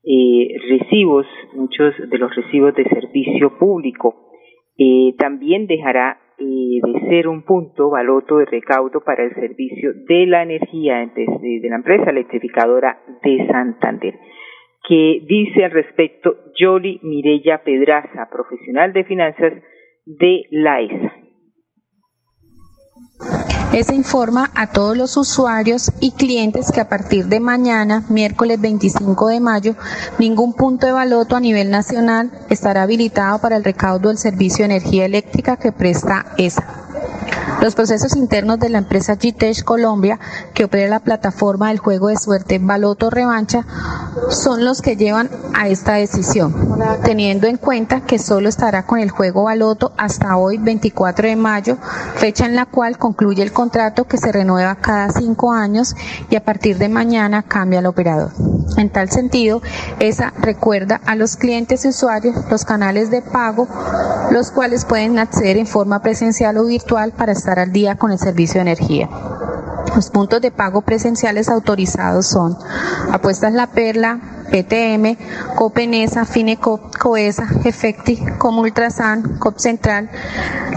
eh, 0.07 0.57
recibos, 0.69 1.27
muchos 1.55 1.95
de 2.09 2.19
los 2.19 2.35
recibos 2.35 2.75
de 2.75 2.85
servicio 2.85 3.59
público. 3.59 4.31
Eh, 4.79 5.15
también 5.19 5.67
dejará 5.67 6.21
de 6.39 6.81
ser 7.09 7.29
un 7.29 7.43
punto 7.43 7.89
baloto 7.89 8.37
de 8.39 8.45
recaudo 8.45 9.01
para 9.01 9.25
el 9.25 9.35
servicio 9.35 9.93
de 10.07 10.27
la 10.27 10.43
energía 10.43 10.99
de 10.99 11.69
la 11.71 11.77
empresa 11.77 12.11
electrificadora 12.11 13.01
de 13.23 13.47
Santander 13.47 14.15
que 14.87 15.23
dice 15.27 15.65
al 15.65 15.73
respecto 15.73 16.37
Yoli 16.59 17.01
Mirella 17.03 17.63
Pedraza, 17.65 18.29
profesional 18.31 18.93
de 18.93 19.05
finanzas 19.05 19.53
de 20.05 20.45
la 20.51 20.81
ESA. 20.81 21.16
ESA 23.77 23.93
informa 23.93 24.51
a 24.55 24.69
todos 24.69 24.97
los 24.97 25.19
usuarios 25.19 25.93
y 26.01 26.13
clientes 26.13 26.73
que 26.73 26.81
a 26.81 26.89
partir 26.89 27.27
de 27.27 27.41
mañana, 27.41 28.05
miércoles 28.09 28.59
25 28.59 29.29
de 29.29 29.39
mayo, 29.39 29.77
ningún 30.19 30.55
punto 30.55 30.87
de 30.87 30.93
baloto 30.93 31.37
a 31.37 31.41
nivel 31.41 31.71
nacional 31.71 32.31
estará 32.49 32.85
habilitado 32.85 33.39
para 33.39 33.59
el 33.59 33.65
recaudo 33.65 34.09
del 34.09 34.17
servicio 34.17 34.67
de 34.67 34.77
energía 34.77 35.05
eléctrica 35.05 35.59
que 35.59 35.73
presta 35.73 36.25
ESA. 36.39 36.65
Los 37.61 37.75
procesos 37.75 38.17
internos 38.17 38.59
de 38.61 38.71
la 38.71 38.79
empresa 38.79 39.17
GTECH 39.17 39.63
Colombia, 39.63 40.19
que 40.55 40.65
opera 40.65 40.89
la 40.89 41.01
plataforma 41.01 41.69
del 41.69 41.79
juego 41.79 42.09
de 42.09 42.17
suerte 42.17 42.59
Baloto 42.59 43.11
Revancha, 43.11 43.67
son 44.31 44.65
los 44.65 44.83
que 44.83 44.97
llevan 44.97 45.31
a 45.55 45.69
esta 45.69 45.95
decisión, 45.95 46.55
teniendo 47.03 47.47
en 47.47 47.57
cuenta 47.57 48.03
que 48.03 48.19
solo 48.19 48.49
estará 48.49 48.85
con 48.85 48.99
el 48.99 49.11
juego 49.11 49.45
Baloto 49.45 49.93
hasta 49.97 50.37
hoy 50.37 50.59
24 50.59 51.29
de 51.29 51.37
mayo, 51.37 51.77
fecha 52.17 52.47
en 52.47 52.57
la 52.57 52.67
cual 52.67 52.99
concluye 52.99 53.43
el 53.43 53.53
contrato 53.53 54.05
que 54.05 54.19
se 54.19 54.33
renueva 54.33 54.77
cada 54.77 55.11
cinco 55.11 55.53
años 55.53 55.95
y 56.31 56.37
a 56.37 56.45
partir 56.45 56.79
de 56.79 56.89
mañana 56.89 57.43
cambia 57.43 57.81
el 57.81 57.87
operador. 57.87 58.33
En 58.77 58.91
tal 58.91 59.11
sentido, 59.11 59.63
esa 59.99 60.33
recuerda 60.39 61.01
a 61.07 61.15
los 61.15 61.37
clientes 61.37 61.85
y 61.85 61.89
usuarios 61.89 62.37
los 62.51 62.65
canales 62.65 63.11
de 63.11 63.23
pago, 63.23 63.69
los 64.31 64.51
cuales 64.51 64.85
pueden 64.85 65.19
acceder 65.19 65.57
en 65.57 65.67
forma 65.67 66.03
presencial 66.03 66.59
o 66.59 66.65
virtual 66.65 67.13
para 67.13 67.33
estar 67.33 67.59
al 67.59 67.73
día 67.73 67.97
con 67.97 68.13
el 68.13 68.19
servicio 68.19 68.57
de 68.57 68.71
energía. 68.73 69.09
Los 69.97 70.11
puntos 70.11 70.43
de 70.43 70.51
pago 70.51 70.83
presenciales 70.83 71.49
autorizados 71.49 72.27
son 72.27 72.55
Apuestas 73.13 73.55
La 73.55 73.69
Perla, 73.69 74.21
PTM, 74.51 75.17
Copenesa, 75.57 76.27
Finecop, 76.27 76.95
Coesa, 76.99 77.49
Efecti, 77.65 78.23
Comultrasan, 78.37 79.39
Cop 79.39 79.57
Central, 79.57 80.11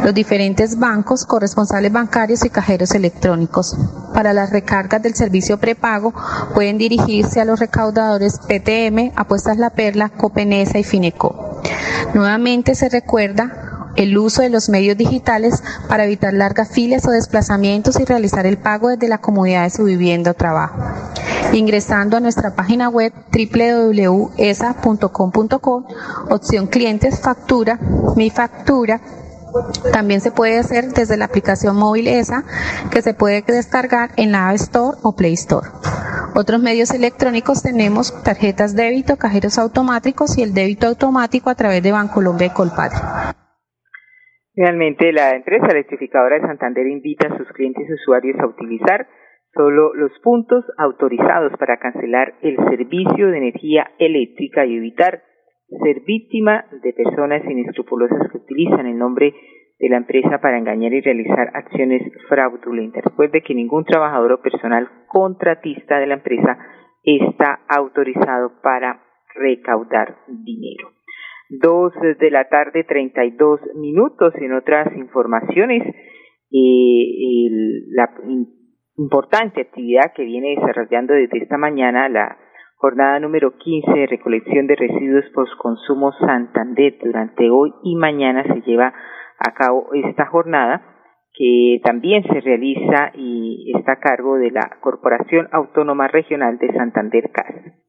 los 0.06 0.14
diferentes 0.14 0.80
bancos, 0.80 1.26
corresponsales 1.26 1.92
bancarios 1.92 2.46
y 2.46 2.50
cajeros 2.50 2.92
electrónicos. 2.92 3.76
Para 4.14 4.32
las 4.32 4.52
recargas 4.52 5.04
del 5.04 5.16
servicio 5.16 5.60
prepago 5.60 6.14
pueden 6.54 6.78
dirigirse 6.78 7.42
a 7.42 7.46
los 7.46 7.60
recaudadores 7.60 8.40
PTM, 8.40 9.12
Apuestas 9.18 9.58
La 9.58 9.72
Perla, 9.72 10.08
Copenesa 10.08 10.80
y 10.80 10.86
Finecop. 10.86 11.36
Nuevamente 12.14 12.74
se 12.74 12.88
recuerda 12.88 13.69
el 14.00 14.18
uso 14.18 14.42
de 14.42 14.50
los 14.50 14.70
medios 14.70 14.98
digitales 14.98 15.62
para 15.90 16.06
evitar 16.06 16.34
largas 16.34 16.70
filas 16.70 17.06
o 17.06 17.12
desplazamientos 17.12 18.00
y 18.00 18.06
realizar 18.06 18.46
el 18.46 18.58
pago 18.58 18.88
desde 18.88 19.10
la 19.10 19.18
comodidad 19.18 19.64
de 19.64 19.72
su 19.72 19.84
vivienda 19.84 20.32
o 20.32 20.34
trabajo. 20.34 20.78
Ingresando 21.52 22.16
a 22.16 22.22
nuestra 22.22 22.56
página 22.56 22.88
web 22.88 23.12
www.esa.com.co, 23.34 24.28
opción 26.30 26.68
clientes, 26.68 27.20
factura, 27.20 27.78
mi 28.16 28.30
factura, 28.30 29.02
también 29.92 30.22
se 30.22 30.32
puede 30.32 30.60
hacer 30.60 30.94
desde 30.94 31.18
la 31.18 31.26
aplicación 31.26 31.76
móvil 31.76 32.08
ESA 32.08 32.46
que 32.92 33.02
se 33.02 33.14
puede 33.14 33.42
descargar 33.42 34.12
en 34.16 34.32
la 34.32 34.48
App 34.48 34.56
Store 34.56 34.98
o 35.02 35.14
Play 35.14 35.34
Store. 35.34 35.68
Otros 36.36 36.62
medios 36.62 36.92
electrónicos 36.92 37.64
tenemos 37.64 38.14
tarjetas 38.24 38.76
débito, 38.76 39.18
cajeros 39.18 39.58
automáticos 39.58 40.38
y 40.38 40.44
el 40.44 40.54
débito 40.54 40.88
automático 40.88 41.50
a 41.50 41.56
través 41.56 41.84
de 41.84 41.92
Bancolombia 41.92 42.48
y 42.48 42.52
Colpadre. 42.52 42.98
Finalmente, 44.60 45.14
la 45.14 45.38
empresa 45.38 45.68
electrificadora 45.68 46.36
de 46.36 46.46
Santander 46.46 46.86
invita 46.86 47.30
a 47.30 47.38
sus 47.38 47.48
clientes 47.54 47.88
y 47.88 47.94
usuarios 47.94 48.38
a 48.42 48.46
utilizar 48.46 49.08
solo 49.54 49.94
los 49.94 50.12
puntos 50.20 50.66
autorizados 50.78 51.54
para 51.58 51.78
cancelar 51.78 52.34
el 52.42 52.58
servicio 52.70 53.28
de 53.28 53.38
energía 53.38 53.90
eléctrica 54.00 54.66
y 54.66 54.76
evitar 54.76 55.24
ser 55.82 56.02
víctima 56.02 56.66
de 56.84 56.92
personas 56.92 57.42
inescrupulosas 57.46 58.30
que 58.30 58.38
utilizan 58.38 58.86
el 58.86 58.98
nombre 58.98 59.34
de 59.80 59.88
la 59.88 59.96
empresa 59.96 60.42
para 60.42 60.58
engañar 60.58 60.92
y 60.92 61.00
realizar 61.00 61.52
acciones 61.54 62.02
fraudulentas. 62.28 63.06
Recuerde 63.06 63.42
que 63.42 63.56
ningún 63.56 63.86
trabajador 63.86 64.34
o 64.34 64.42
personal 64.42 64.90
contratista 65.08 66.00
de 66.00 66.08
la 66.08 66.16
empresa 66.16 66.58
está 67.06 67.62
autorizado 67.70 68.60
para 68.62 69.04
recaudar 69.36 70.18
dinero. 70.28 70.99
Dos 71.50 71.94
de 72.20 72.30
la 72.30 72.48
tarde, 72.48 72.84
treinta 72.84 73.26
y 73.26 73.32
dos 73.32 73.60
minutos. 73.76 74.34
En 74.36 74.54
otras 74.54 74.96
informaciones, 74.96 75.84
eh, 76.52 77.50
la 77.90 78.10
importante 78.98 79.62
actividad 79.62 80.14
que 80.16 80.26
viene 80.26 80.56
desarrollando 80.60 81.14
desde 81.14 81.40
esta 81.40 81.58
mañana 81.58 82.08
la 82.08 82.38
jornada 82.76 83.20
número 83.20 83.58
15 83.58 83.92
de 83.92 84.08
recolección 84.08 84.68
de 84.68 84.76
residuos 84.76 85.26
postconsumo 85.34 86.12
Santander. 86.20 86.98
Durante 87.04 87.50
hoy 87.50 87.74
y 87.84 87.96
mañana 87.96 88.44
se 88.44 88.62
lleva 88.62 88.94
a 89.40 89.54
cabo 89.54 89.90
esta 89.94 90.28
jornada 90.28 90.82
que 91.34 91.80
también 91.84 92.24
se 92.24 92.42
realiza 92.42 93.12
y 93.16 93.72
está 93.76 93.94
a 93.94 94.00
cargo 94.00 94.36
de 94.36 94.52
la 94.52 94.78
Corporación 94.82 95.48
Autónoma 95.52 96.08
Regional 96.08 96.58
de 96.58 96.72
Santander 96.74 97.32
CAS. 97.32 97.89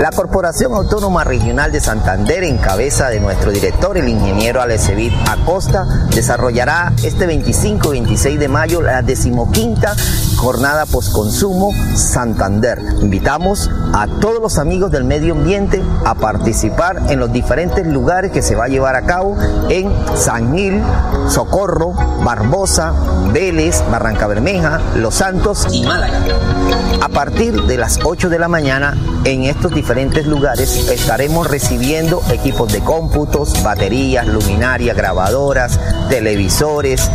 La 0.00 0.10
Corporación 0.14 0.74
Autónoma 0.74 1.24
Regional 1.24 1.72
de 1.72 1.80
Santander, 1.80 2.44
en 2.44 2.58
cabeza 2.58 3.08
de 3.08 3.18
nuestro 3.18 3.50
director, 3.50 3.96
el 3.98 4.08
ingeniero 4.08 4.62
Alecevit 4.62 5.12
Acosta, 5.28 5.86
desarrollará 6.14 6.92
este 7.02 7.26
25 7.26 7.88
y 7.88 8.00
26 8.00 8.38
de 8.38 8.48
mayo 8.48 8.80
la 8.80 9.02
decimoquinta 9.02 9.96
jornada 10.36 10.86
postconsumo 10.86 11.72
Santander. 11.96 12.80
Invitamos 13.00 13.70
a 13.92 14.06
todos 14.06 14.40
los 14.40 14.58
amigos 14.58 14.92
del 14.92 15.02
medio 15.02 15.34
ambiente 15.34 15.82
a 16.04 16.14
participar 16.14 17.02
en 17.08 17.18
los 17.18 17.32
diferentes 17.32 17.84
lugares 17.84 18.30
que 18.30 18.42
se 18.42 18.54
va 18.54 18.66
a 18.66 18.68
llevar 18.68 18.94
a 18.94 19.02
cabo 19.02 19.36
en 19.68 19.92
San 20.14 20.54
Gil, 20.54 20.80
Socorro, 21.28 21.92
Barbosa, 22.22 22.92
Vélez, 23.32 23.82
Barranca 23.90 24.28
Bermeja, 24.28 24.80
Los 24.94 25.16
Santos 25.16 25.66
y 25.72 25.82
Málaga. 25.82 26.20
A 27.02 27.08
partir 27.08 27.62
de 27.62 27.76
las 27.76 27.98
8 28.04 28.28
de 28.28 28.38
la 28.38 28.48
mañana 28.48 28.96
en 29.24 29.44
estos 29.44 29.72
diferentes 29.78 30.26
lugares 30.26 30.90
estaremos 30.90 31.48
recibiendo 31.48 32.20
equipos 32.32 32.72
de 32.72 32.80
cómputos, 32.80 33.62
baterías, 33.62 34.26
luminarias, 34.26 34.96
grabadoras, 34.96 35.78
televisores, 36.10 37.08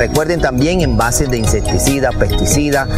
Recuerden 0.00 0.40
también 0.40 0.80
envases 0.80 1.30
de 1.30 1.36
insecticida, 1.36 2.10
pesticida, 2.12 2.88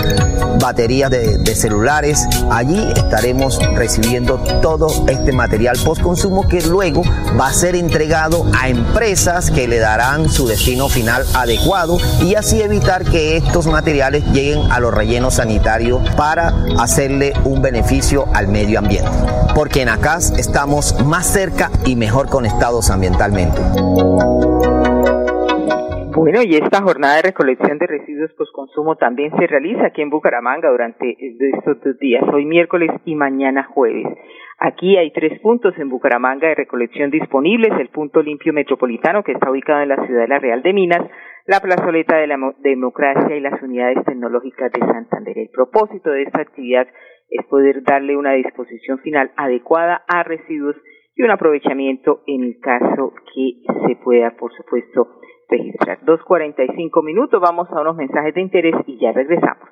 baterías 0.61 1.11
de, 1.11 1.37
de 1.39 1.55
celulares. 1.57 2.25
Allí 2.49 2.79
estaremos 2.95 3.59
recibiendo 3.75 4.37
todo 4.63 4.87
este 5.09 5.33
material 5.33 5.77
post 5.85 6.01
consumo 6.01 6.47
que 6.47 6.61
luego 6.63 7.03
va 7.37 7.49
a 7.49 7.53
ser 7.53 7.75
entregado 7.75 8.47
a 8.57 8.69
empresas 8.69 9.51
que 9.51 9.67
le 9.67 9.81
darán 9.81 10.29
su 10.29 10.47
destino 10.47 10.89
final 10.89 11.27
adecuado 11.35 11.99
y 12.21 12.37
así 12.37 12.63
evitar 12.63 13.03
que 13.03 13.37
estos 13.37 13.67
materiales 13.67 14.23
lleguen 14.33 14.71
a 14.71 14.79
los 14.79 14.95
rellenos 14.95 15.35
sanitarios 15.35 16.09
para 16.17 16.55
hacerle 16.79 17.33
un 17.45 17.63
beneficio 17.63 18.29
al 18.33 18.47
medio 18.47 18.79
ambiente. 18.79 19.11
Porque 19.57 19.83
en 19.83 19.89
ACAS 19.89 20.35
estamos 20.37 21.05
más 21.05 21.27
cerca 21.27 21.69
y 21.85 21.97
mejor 21.97 22.29
conectados 22.29 22.91
ambientalmente. 22.91 23.61
Bueno, 26.15 26.41
y 26.45 26.57
esta 26.57 26.83
jornada 26.83 27.17
de 27.17 27.23
recolección 27.23 27.79
de 27.79 27.87
residuos 27.87 28.33
postconsumo 28.35 28.97
también 28.97 29.33
se 29.39 29.47
realiza 29.47 29.87
aquí 29.87 30.03
en 30.03 30.11
Bucaramanga 30.11 30.69
durante 30.69 31.17
estos 31.19 31.81
dos 31.81 31.99
días, 31.99 32.23
hoy 32.31 32.45
miércoles 32.45 32.91
y 33.07 33.15
mañana 33.15 33.65
jueves. 33.65 34.07
Aquí 34.59 34.99
hay 34.99 35.11
tres 35.13 35.41
puntos 35.41 35.73
en 35.79 35.89
Bucaramanga 35.89 36.49
de 36.49 36.55
recolección 36.55 37.11
disponibles, 37.11 37.73
el 37.81 37.89
punto 37.89 38.23
limpio 38.23 38.53
metropolitano 38.53 39.23
que 39.23 39.33
está 39.33 39.51
ubicado 39.51 39.81
en 39.81 39.89
la 39.89 40.07
ciudad 40.07 40.21
de 40.21 40.29
La 40.29 40.39
Real 40.39 40.63
de 40.63 40.75
Minas, 40.75 41.11
la 41.47 41.61
plazoleta 41.61 42.19
de 42.19 42.27
la 42.27 42.37
democracia 42.59 43.35
y 43.35 43.41
las 43.41 43.63
unidades 43.63 44.05
tecnológicas 44.05 44.71
de 44.71 44.81
Santander. 44.81 45.39
El 45.39 45.49
propósito 45.49 46.11
de 46.11 46.25
esta 46.25 46.43
actividad 46.43 46.89
es 47.31 47.47
poder 47.47 47.83
darle 47.85 48.19
una 48.19 48.33
disposición 48.33 48.99
final 48.99 49.33
adecuada 49.37 50.05
a 50.09 50.25
residuos 50.25 50.77
y 51.17 51.23
un 51.23 51.31
aprovechamiento 51.31 52.21
en 52.27 52.45
el 52.45 52.61
caso 52.61 53.15
que 53.35 53.63
se 53.87 53.97
pueda, 53.97 54.31
por 54.37 54.53
supuesto, 54.55 55.09
registrar. 55.53 55.99
2.45 56.01 57.05
minutos, 57.05 57.41
vamos 57.41 57.69
a 57.71 57.81
unos 57.81 57.97
mensajes 57.97 58.35
de 58.35 58.41
interés 58.41 58.75
y 58.87 58.99
ya 58.99 59.13
regresamos. 59.13 59.72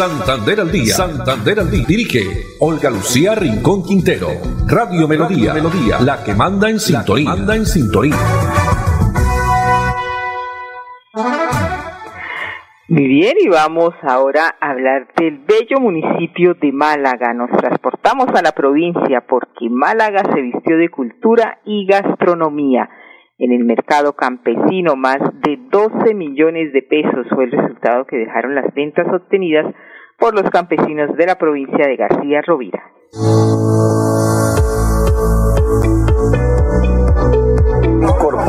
Santander 0.00 0.60
al 0.60 0.72
día. 0.72 0.94
Santander 0.94 1.60
al 1.60 1.70
día. 1.70 1.84
Dirige 1.86 2.22
Olga 2.60 2.88
Lucía 2.88 3.34
Rincón 3.34 3.82
Quintero. 3.82 4.28
Radio 4.66 5.06
Melodía. 5.06 5.52
Melodía. 5.52 6.00
La 6.00 6.24
que 6.24 6.34
manda 6.34 6.70
en 6.70 6.80
sintonía. 6.80 7.28
Manda 7.28 7.54
en 7.54 7.66
sintonía. 7.66 8.16
Muy 12.88 13.06
bien, 13.06 13.34
y 13.40 13.48
vamos 13.48 13.90
ahora 14.02 14.56
a 14.60 14.70
hablar 14.70 15.08
del 15.16 15.38
bello 15.38 15.80
municipio 15.80 16.54
de 16.54 16.72
Málaga. 16.72 17.34
Nos 17.34 17.50
transportamos 17.50 18.28
a 18.34 18.42
la 18.42 18.52
provincia 18.52 19.20
porque 19.28 19.68
Málaga 19.68 20.22
se 20.34 20.40
vistió 20.40 20.76
de 20.76 20.88
cultura 20.88 21.60
y 21.64 21.86
gastronomía 21.86 22.88
en 23.40 23.52
el 23.52 23.64
mercado 23.64 24.12
campesino. 24.12 24.94
Más 24.94 25.18
de 25.42 25.58
12 25.70 26.14
millones 26.14 26.72
de 26.72 26.82
pesos 26.82 27.26
fue 27.34 27.44
el 27.44 27.52
resultado 27.52 28.04
que 28.04 28.16
dejaron 28.16 28.54
las 28.54 28.72
ventas 28.74 29.06
obtenidas 29.12 29.74
por 30.18 30.34
los 30.34 30.48
campesinos 30.50 31.16
de 31.16 31.26
la 31.26 31.36
provincia 31.36 31.86
de 31.86 31.96
García 31.96 32.42
Rovira. 32.42 32.82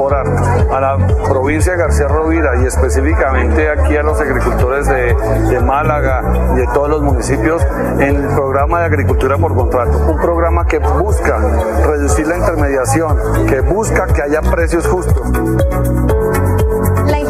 A 0.10 0.80
la 0.80 0.98
provincia 1.28 1.74
de 1.74 1.78
García 1.78 2.08
Rovira 2.08 2.62
y 2.62 2.66
específicamente 2.66 3.70
aquí 3.70 3.96
a 3.96 4.04
los 4.04 4.20
agricultores 4.20 4.88
de, 4.88 5.16
de, 5.50 5.60
Málaga 5.60 6.24
y 6.54 6.60
de 6.60 6.68
todos 6.74 6.90
los 6.90 7.02
municipios 7.02 7.62
en 8.00 8.16
el 8.16 8.28
programa 8.36 8.80
de 8.80 8.86
agricultura 8.86 9.38
por 9.38 9.56
contrato. 9.56 9.98
Un 10.12 10.18
programa 10.18 10.66
que 10.66 10.80
busca 10.80 11.38
reducir 11.86 12.28
la 12.28 12.38
intermediación, 12.38 13.18
que 13.48 13.62
busca 13.62 14.08
que 14.08 14.24
haya 14.24 14.42
precios 14.42 14.88
justos 14.88 15.22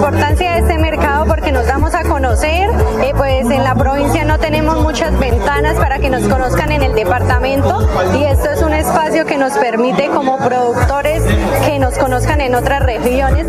importancia 0.01 0.53
de 0.53 0.59
este 0.61 0.79
mercado 0.79 1.27
porque 1.27 1.51
nos 1.51 1.67
damos 1.67 1.93
a 1.93 2.01
conocer, 2.01 2.71
eh, 3.03 3.13
pues 3.15 3.45
en 3.45 3.63
la 3.63 3.75
provincia 3.75 4.25
no 4.25 4.39
tenemos 4.39 4.81
muchas 4.81 5.17
ventanas 5.19 5.75
para 5.75 5.99
que 5.99 6.09
nos 6.09 6.23
conozcan 6.27 6.71
en 6.71 6.81
el 6.81 6.95
departamento 6.95 7.87
y 8.17 8.23
esto 8.23 8.49
es 8.49 8.63
un 8.63 8.73
espacio 8.73 9.27
que 9.27 9.37
nos 9.37 9.53
permite 9.53 10.07
como 10.07 10.39
productores 10.39 11.21
que 11.67 11.77
nos 11.77 11.99
conozcan 11.99 12.41
en 12.41 12.55
otras 12.55 12.81
regiones. 12.81 13.45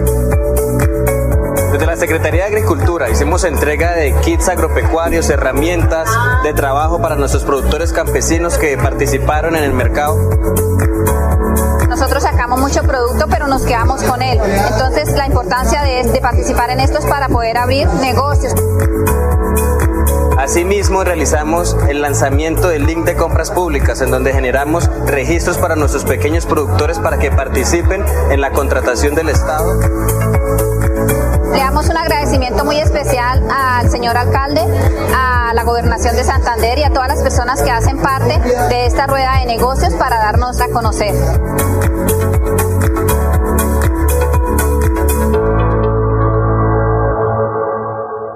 Desde 1.73 1.87
la 1.87 1.97
Secretaría 1.97 2.43
de 2.43 2.49
Agricultura 2.49 3.09
hicimos 3.09 3.45
entrega 3.45 3.93
de 3.93 4.15
kits 4.21 4.51
agropecuarios, 4.51 5.31
herramientas 5.31 6.07
de 6.45 6.53
trabajo 6.53 7.01
para 7.01 7.17
nuestros 7.17 7.45
productores 7.45 7.95
campesinos 7.95 8.59
que 8.59 8.77
participaron 8.77 9.57
en 9.57 9.65
el 9.65 9.73
mercado 9.73 10.19
nosotros 11.93 12.23
sacamos 12.23 12.59
mucho 12.59 12.83
producto, 12.85 13.27
pero 13.29 13.47
nos 13.49 13.65
quedamos 13.67 14.03
con 14.03 14.23
él. 14.23 14.41
Entonces, 14.43 15.13
la 15.13 15.27
importancia 15.27 15.83
de, 15.83 16.11
de 16.11 16.21
participar 16.23 16.71
en 16.71 16.81
esto 16.81 16.99
es 16.99 17.05
para 17.05 17.29
poder 17.29 17.59
abrir 17.59 17.87
negocios. 18.01 18.55
Asimismo, 20.39 21.05
realizamos 21.05 21.77
el 21.91 22.01
lanzamiento 22.01 22.69
del 22.69 22.87
link 22.87 23.05
de 23.05 23.15
compras 23.15 23.51
públicas, 23.51 24.01
en 24.01 24.11
donde 24.11 24.33
generamos 24.33 24.91
registros 25.05 25.59
para 25.59 25.77
nuestros 25.77 26.05
pequeños 26.07 26.47
productores 26.47 26.99
para 26.99 27.19
que 27.19 27.31
participen 27.31 28.03
en 28.31 28.41
la 28.41 28.53
contratación 28.53 29.15
del 29.15 29.29
Estado. 29.29 29.79
Le 31.63 31.67
damos 31.67 31.89
un 31.89 31.97
agradecimiento 31.97 32.65
muy 32.65 32.75
especial 32.75 33.39
al 33.49 33.89
señor 33.89 34.17
alcalde, 34.17 34.63
a 35.15 35.55
la 35.55 35.63
gobernación 35.63 36.17
de 36.17 36.25
Santander 36.25 36.77
y 36.77 36.83
a 36.83 36.91
todas 36.91 37.07
las 37.07 37.23
personas 37.23 37.63
que 37.63 37.71
hacen 37.71 38.03
parte 38.03 38.35
de 38.69 38.87
esta 38.87 39.07
rueda 39.07 39.39
de 39.39 39.47
negocios 39.47 39.95
para 39.95 40.17
darnos 40.17 40.61
a 40.61 40.67
conocer. 40.75 41.15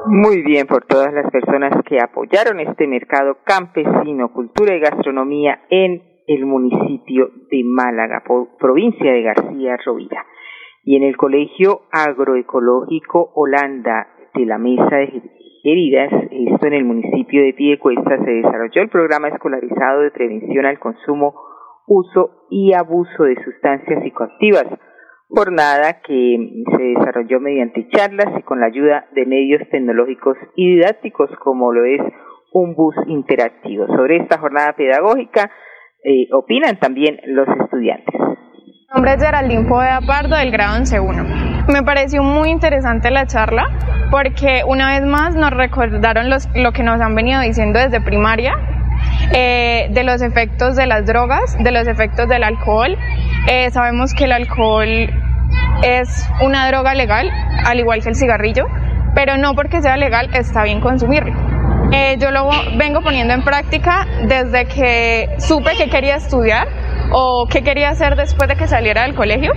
Muy 0.07 0.43
bien 0.43 0.69
por 0.69 0.85
todas 0.87 1.13
las 1.13 1.29
personas 1.33 1.83
que 1.85 1.99
apoyaron 2.01 2.61
este 2.61 2.87
mercado 2.87 3.39
campesino, 3.43 4.33
cultura 4.33 4.77
y 4.77 4.79
gastronomía 4.79 5.63
en 5.69 6.01
el 6.29 6.47
municipio 6.47 7.31
de 7.51 7.65
Málaga, 7.65 8.23
provincia 8.57 9.11
de 9.11 9.23
García 9.23 9.77
Rovira. 9.85 10.25
Y 10.87 10.95
en 10.97 11.03
el 11.03 11.17
Colegio 11.17 11.83
Agroecológico 11.91 13.33
Holanda 13.35 14.07
de 14.35 14.47
la 14.47 14.57
Mesa 14.57 14.97
de 14.97 15.21
Heridas, 15.65 16.13
esto 16.31 16.67
en 16.69 16.75
el 16.75 16.85
municipio 16.85 17.43
de 17.43 17.55
Piedecuesta, 17.55 18.25
se 18.25 18.31
desarrolló 18.31 18.83
el 18.83 18.89
programa 18.89 19.29
escolarizado 19.29 20.03
de 20.03 20.13
prevención 20.13 20.65
al 20.65 20.79
consumo, 20.79 21.35
uso 21.89 22.47
y 22.51 22.73
abuso 22.73 23.25
de 23.25 23.35
sustancias 23.45 24.01
psicoactivas 24.05 24.67
jornada 25.29 26.01
que 26.07 26.65
se 26.77 26.83
desarrolló 26.83 27.41
mediante 27.41 27.89
charlas 27.89 28.29
y 28.39 28.43
con 28.43 28.61
la 28.61 28.67
ayuda 28.67 29.07
de 29.13 29.27
medios 29.27 29.69
tecnológicos 29.71 30.37
y 30.55 30.77
didácticos 30.77 31.31
como 31.41 31.73
lo 31.73 31.85
es 31.85 32.01
un 32.53 32.75
bus 32.75 32.95
interactivo. 33.09 33.87
Sobre 33.89 34.19
esta 34.19 34.39
jornada 34.39 34.75
pedagógica 34.75 35.51
eh, 36.05 36.29
opinan 36.33 36.79
también 36.79 37.19
los 37.27 37.49
estudiantes. 37.61 38.15
Mi 38.89 38.95
nombre 38.95 39.15
es 39.15 39.21
Geraldine 39.21 39.65
Poveda 39.65 40.01
Pardo 40.01 40.37
del 40.37 40.53
grado 40.53 40.79
11.1. 40.79 41.67
Me 41.73 41.83
pareció 41.83 42.23
muy 42.23 42.51
interesante 42.51 43.11
la 43.11 43.27
charla 43.27 43.65
porque 44.13 44.63
una 44.65 44.93
vez 44.93 45.05
más 45.05 45.35
nos 45.35 45.51
recordaron 45.51 46.31
los, 46.31 46.49
lo 46.55 46.71
que 46.71 46.85
nos 46.85 47.01
han 47.01 47.17
venido 47.17 47.41
diciendo 47.41 47.81
desde 47.81 48.01
primaria 48.01 48.55
eh, 49.33 49.89
de 49.91 50.05
los 50.05 50.23
efectos 50.23 50.77
de 50.77 50.87
las 50.87 51.05
drogas, 51.05 51.57
de 51.59 51.73
los 51.73 51.89
efectos 51.89 52.29
del 52.29 52.45
alcohol. 52.45 52.97
Eh, 53.49 53.73
sabemos 53.73 54.15
que 54.15 54.25
el 54.25 54.33
alcohol 54.33 55.11
es 55.83 56.29
una 56.41 56.69
droga 56.69 56.95
legal, 56.95 57.29
al 57.65 57.81
igual 57.81 58.05
que 58.05 58.11
el 58.11 58.15
cigarrillo, 58.15 58.67
pero 59.17 59.37
no 59.37 59.55
porque 59.55 59.83
sea 59.83 59.97
legal 59.97 60.31
está 60.33 60.63
bien 60.63 60.81
consumirlo. 60.81 61.35
Eh, 61.91 62.19
yo 62.21 62.31
lo 62.31 62.49
vengo 62.77 63.01
poniendo 63.01 63.35
en 63.35 63.43
práctica 63.43 64.07
desde 64.29 64.67
que 64.67 65.29
supe 65.39 65.77
que 65.77 65.91
quería 65.91 66.17
estudiar 66.17 66.86
o 67.19 67.47
qué 67.49 67.63
quería 67.63 67.89
hacer 67.89 68.15
después 68.15 68.47
de 68.47 68.57
que 68.57 68.69
saliera 68.69 69.05
del 69.05 69.15
colegio, 69.15 69.53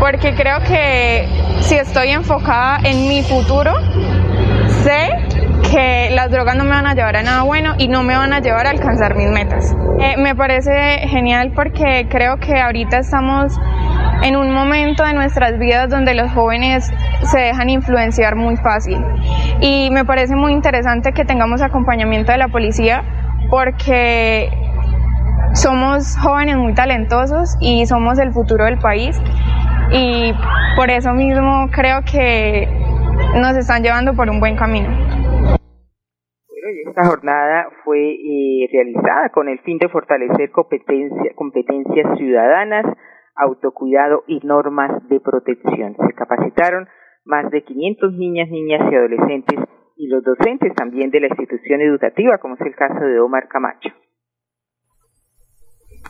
porque 0.00 0.34
creo 0.34 0.58
que 0.66 1.28
si 1.60 1.76
estoy 1.76 2.08
enfocada 2.08 2.80
en 2.82 3.08
mi 3.08 3.22
futuro, 3.22 3.72
sé 4.82 5.10
que 5.70 6.10
las 6.10 6.28
drogas 6.32 6.56
no 6.56 6.64
me 6.64 6.70
van 6.70 6.88
a 6.88 6.94
llevar 6.94 7.14
a 7.14 7.22
nada 7.22 7.42
bueno 7.44 7.74
y 7.78 7.86
no 7.86 8.02
me 8.02 8.16
van 8.16 8.32
a 8.32 8.40
llevar 8.40 8.66
a 8.66 8.70
alcanzar 8.70 9.14
mis 9.14 9.28
metas. 9.28 9.76
Eh, 10.00 10.16
me 10.18 10.34
parece 10.34 11.06
genial 11.06 11.52
porque 11.54 12.08
creo 12.10 12.38
que 12.38 12.58
ahorita 12.60 12.98
estamos 12.98 13.56
en 14.22 14.34
un 14.34 14.52
momento 14.52 15.04
de 15.04 15.14
nuestras 15.14 15.56
vidas 15.56 15.90
donde 15.90 16.14
los 16.14 16.32
jóvenes 16.32 16.90
se 17.22 17.38
dejan 17.38 17.70
influenciar 17.70 18.34
muy 18.34 18.56
fácil. 18.56 18.98
Y 19.60 19.90
me 19.92 20.04
parece 20.04 20.34
muy 20.34 20.52
interesante 20.52 21.12
que 21.12 21.24
tengamos 21.24 21.62
acompañamiento 21.62 22.32
de 22.32 22.38
la 22.38 22.48
policía 22.48 23.04
porque 23.50 24.67
somos 25.58 26.16
jóvenes 26.22 26.56
muy 26.56 26.72
talentosos 26.72 27.56
y 27.60 27.84
somos 27.86 28.16
el 28.20 28.32
futuro 28.32 28.64
del 28.64 28.78
país 28.78 29.20
y 29.90 30.32
por 30.76 30.88
eso 30.88 31.12
mismo 31.14 31.66
creo 31.74 31.98
que 32.06 32.68
nos 33.34 33.56
están 33.56 33.82
llevando 33.82 34.14
por 34.14 34.30
un 34.30 34.38
buen 34.38 34.54
camino. 34.54 34.88
esta 36.86 37.06
jornada 37.06 37.70
fue 37.84 37.98
eh, 37.98 38.68
realizada 38.72 39.30
con 39.30 39.48
el 39.48 39.58
fin 39.60 39.78
de 39.78 39.88
fortalecer 39.88 40.52
competencia, 40.52 41.32
competencias 41.34 42.06
ciudadanas, 42.16 42.86
autocuidado 43.34 44.22
y 44.28 44.38
normas 44.46 45.08
de 45.08 45.18
protección. 45.18 45.96
Se 46.06 46.14
capacitaron 46.14 46.86
más 47.24 47.50
de 47.50 47.64
500 47.64 48.12
niñas, 48.12 48.48
niñas 48.48 48.92
y 48.92 48.94
adolescentes 48.94 49.58
y 49.96 50.06
los 50.06 50.22
docentes 50.22 50.72
también 50.76 51.10
de 51.10 51.18
la 51.18 51.26
institución 51.26 51.80
educativa, 51.80 52.38
como 52.38 52.54
es 52.54 52.60
el 52.60 52.76
caso 52.76 53.04
de 53.04 53.18
Omar 53.18 53.48
Camacho. 53.48 53.90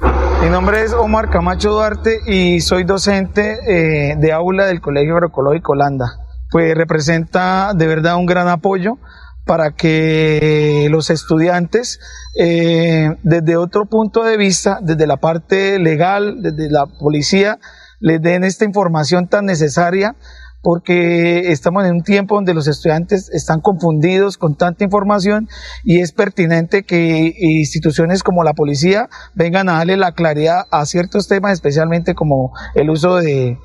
Mi 0.01 0.51
nombre 0.51 0.83
es 0.83 0.93
Omar 0.93 1.31
Camacho 1.31 1.73
Duarte 1.73 2.21
y 2.27 2.61
soy 2.61 2.85
docente 2.85 3.59
eh, 3.67 4.17
de 4.17 4.33
aula 4.33 4.67
del 4.67 4.81
Colegio 4.81 5.15
Agroecológico 5.15 5.73
Holanda. 5.73 6.07
Pues 6.51 6.75
representa 6.77 7.73
de 7.75 7.87
verdad 7.87 8.17
un 8.17 8.27
gran 8.27 8.49
apoyo 8.49 8.99
para 9.45 9.73
que 9.73 10.87
los 10.91 11.11
estudiantes, 11.11 11.99
eh, 12.39 13.17
desde 13.23 13.57
otro 13.57 13.87
punto 13.87 14.23
de 14.23 14.37
vista, 14.37 14.79
desde 14.83 15.07
la 15.07 15.17
parte 15.17 15.79
legal, 15.79 16.43
desde 16.43 16.71
la 16.71 16.87
policía, 16.87 17.59
les 17.99 18.23
den 18.23 18.45
esta 18.45 18.65
información 18.65 19.27
tan 19.27 19.47
necesaria 19.47 20.15
porque 20.63 21.51
estamos 21.53 21.85
en 21.85 21.97
un 21.97 22.03
tiempo 22.03 22.35
donde 22.35 22.55
los 22.55 22.67
estudiantes 22.67 23.31
están 23.31 23.61
confundidos 23.61 24.37
con 24.39 24.57
tanta 24.57 24.85
información 24.85 25.49
y 25.85 26.01
es 26.01 26.13
pertinente 26.13 26.83
que 26.83 27.35
instituciones 27.39 28.23
como 28.23 28.45
la 28.45 28.55
policía 28.55 29.09
vengan 29.35 29.69
a 29.69 29.75
darle 29.75 29.97
la 29.97 30.13
claridad 30.13 30.65
a 30.71 30.85
ciertos 30.87 31.29
temas, 31.29 31.53
especialmente 31.53 32.15
como 32.15 32.53
el 32.75 32.91
uso 32.91 33.17
de, 33.17 33.59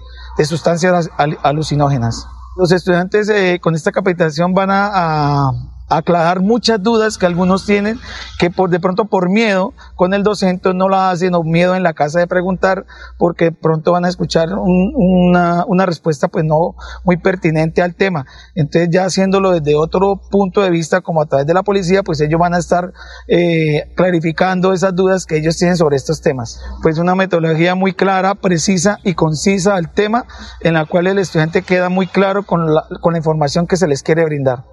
sustancias 0.45 1.09
alucinógenas. 1.43 2.25
Los 2.55 2.71
estudiantes 2.71 3.29
eh, 3.29 3.59
con 3.61 3.75
esta 3.75 3.91
capacitación 3.91 4.53
van 4.53 4.69
a 4.71 5.72
aclarar 5.89 6.41
muchas 6.41 6.81
dudas 6.81 7.17
que 7.17 7.25
algunos 7.25 7.65
tienen, 7.65 7.99
que 8.39 8.49
por 8.49 8.69
de 8.69 8.79
pronto 8.79 9.05
por 9.05 9.29
miedo 9.29 9.73
con 9.95 10.13
el 10.13 10.23
docente 10.23 10.73
no 10.73 10.89
la 10.89 11.11
hacen 11.11 11.35
o 11.35 11.43
miedo 11.43 11.75
en 11.75 11.83
la 11.83 11.93
casa 11.93 12.19
de 12.19 12.27
preguntar, 12.27 12.85
porque 13.17 13.51
pronto 13.51 13.91
van 13.91 14.05
a 14.05 14.09
escuchar 14.09 14.49
una, 14.53 15.65
una, 15.67 15.85
respuesta 15.85 16.27
pues 16.27 16.45
no 16.45 16.75
muy 17.03 17.17
pertinente 17.17 17.81
al 17.81 17.95
tema. 17.95 18.25
Entonces 18.55 18.89
ya 18.91 19.05
haciéndolo 19.05 19.51
desde 19.51 19.75
otro 19.75 20.19
punto 20.31 20.61
de 20.61 20.69
vista, 20.69 21.01
como 21.01 21.21
a 21.21 21.25
través 21.25 21.45
de 21.45 21.53
la 21.53 21.63
policía, 21.63 22.03
pues 22.03 22.21
ellos 22.21 22.39
van 22.39 22.53
a 22.53 22.57
estar 22.57 22.93
eh, 23.27 23.91
clarificando 23.95 24.73
esas 24.73 24.95
dudas 24.95 25.25
que 25.25 25.37
ellos 25.37 25.57
tienen 25.57 25.77
sobre 25.77 25.97
estos 25.97 26.21
temas. 26.21 26.61
Pues 26.81 26.97
una 26.97 27.15
metodología 27.15 27.75
muy 27.75 27.93
clara, 27.93 28.35
precisa 28.35 28.99
y 29.03 29.13
concisa 29.13 29.75
al 29.75 29.91
tema, 29.91 30.25
en 30.61 30.73
la 30.73 30.85
cual 30.85 31.07
el 31.07 31.19
estudiante 31.19 31.61
queda 31.61 31.89
muy 31.89 32.07
claro 32.07 32.43
con 32.43 32.73
la, 32.73 32.85
con 33.01 33.13
la 33.13 33.19
información 33.19 33.67
que 33.67 33.77
se 33.77 33.87
les 33.87 34.03
quiere 34.03 34.25
brindar. 34.25 34.72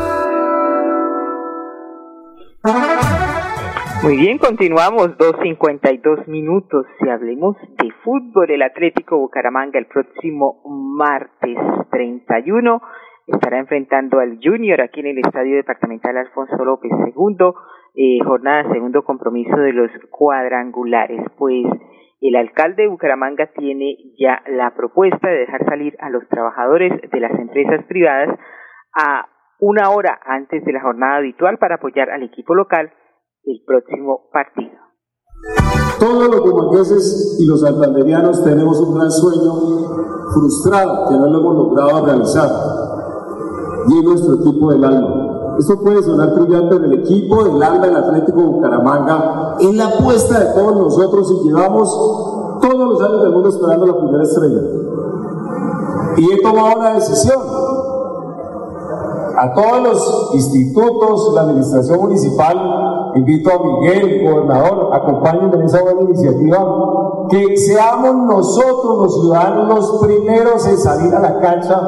Muy 4.03 4.17
bien, 4.17 4.39
continuamos, 4.39 5.15
2.52 5.19 6.25
minutos 6.25 6.87
y 7.01 7.09
hablemos 7.09 7.55
de 7.77 7.91
fútbol. 8.03 8.49
El 8.49 8.63
Atlético 8.63 9.19
Bucaramanga 9.19 9.77
el 9.77 9.85
próximo 9.85 10.59
martes 10.65 11.55
31 11.91 12.81
estará 13.27 13.59
enfrentando 13.59 14.19
al 14.19 14.39
Junior 14.41 14.81
aquí 14.81 15.01
en 15.01 15.05
el 15.05 15.19
Estadio 15.19 15.55
Departamental 15.55 16.17
Alfonso 16.17 16.65
López. 16.65 16.89
Segundo, 17.05 17.53
eh, 17.93 18.17
jornada, 18.25 18.71
segundo 18.73 19.03
compromiso 19.03 19.55
de 19.57 19.73
los 19.73 19.91
cuadrangulares. 20.09 21.21
Pues 21.37 21.67
el 22.21 22.35
alcalde 22.37 22.81
de 22.81 22.89
Bucaramanga 22.89 23.51
tiene 23.55 23.97
ya 24.17 24.41
la 24.47 24.73
propuesta 24.73 25.29
de 25.29 25.41
dejar 25.41 25.63
salir 25.65 25.95
a 25.99 26.09
los 26.09 26.27
trabajadores 26.27 26.91
de 27.07 27.19
las 27.19 27.33
empresas 27.33 27.85
privadas 27.85 28.35
a 28.95 29.27
una 29.59 29.91
hora 29.91 30.19
antes 30.25 30.65
de 30.65 30.73
la 30.73 30.81
jornada 30.81 31.17
habitual 31.17 31.59
para 31.59 31.75
apoyar 31.75 32.09
al 32.09 32.23
equipo 32.23 32.55
local 32.55 32.91
el 33.43 33.63
próximo 33.65 34.29
partido. 34.31 34.71
Todos 35.99 36.29
los 36.29 36.41
bumangueses 36.41 37.37
y 37.39 37.45
los 37.45 37.61
santanderianos 37.61 38.43
tenemos 38.43 38.79
un 38.79 38.95
gran 38.95 39.11
sueño 39.11 39.53
frustrado 40.33 41.09
que 41.09 41.15
no 41.15 41.27
lo 41.27 41.39
hemos 41.39 41.55
logrado 41.55 42.05
realizar 42.05 42.49
y 43.87 43.97
es 43.97 44.03
nuestro 44.03 44.35
equipo 44.35 44.71
del 44.71 44.83
alma. 44.83 45.55
Esto 45.57 45.79
puede 45.81 46.01
sonar 46.01 46.33
trivial, 46.33 46.67
pero 46.69 46.85
el 46.85 46.93
equipo 46.93 47.43
del 47.43 47.61
alma 47.61 47.85
del 47.85 47.95
Atlético 47.95 48.41
Bucaramanga 48.41 49.57
es 49.59 49.73
la 49.75 49.87
apuesta 49.87 50.39
de 50.39 50.53
todos 50.53 50.75
nosotros 50.75 51.31
y 51.31 51.47
llevamos 51.47 52.59
todos 52.61 52.89
los 52.89 53.01
años 53.01 53.21
del 53.23 53.31
mundo 53.31 53.49
esperando 53.49 53.85
la 53.87 53.97
primera 53.97 54.23
estrella. 54.23 54.61
Y 56.17 56.31
he 56.31 56.41
tomado 56.41 56.79
una 56.79 56.93
decisión 56.93 57.39
a 59.37 59.53
todos 59.53 59.83
los 59.83 60.31
institutos, 60.35 61.33
la 61.33 61.41
administración 61.41 61.99
municipal, 61.99 62.57
invito 63.15 63.51
a 63.51 63.63
Miguel, 63.63 64.23
gobernador, 64.23 64.89
acompañen 64.93 65.53
en 65.53 65.61
esa 65.63 65.81
buena 65.81 66.01
iniciativa, 66.01 67.27
que 67.29 67.57
seamos 67.57 68.15
nosotros 68.15 68.97
los 68.97 69.21
ciudadanos 69.21 69.67
los 69.69 70.01
primeros 70.05 70.67
en 70.67 70.77
salir 70.77 71.13
a 71.13 71.19
la 71.19 71.39
cancha 71.39 71.81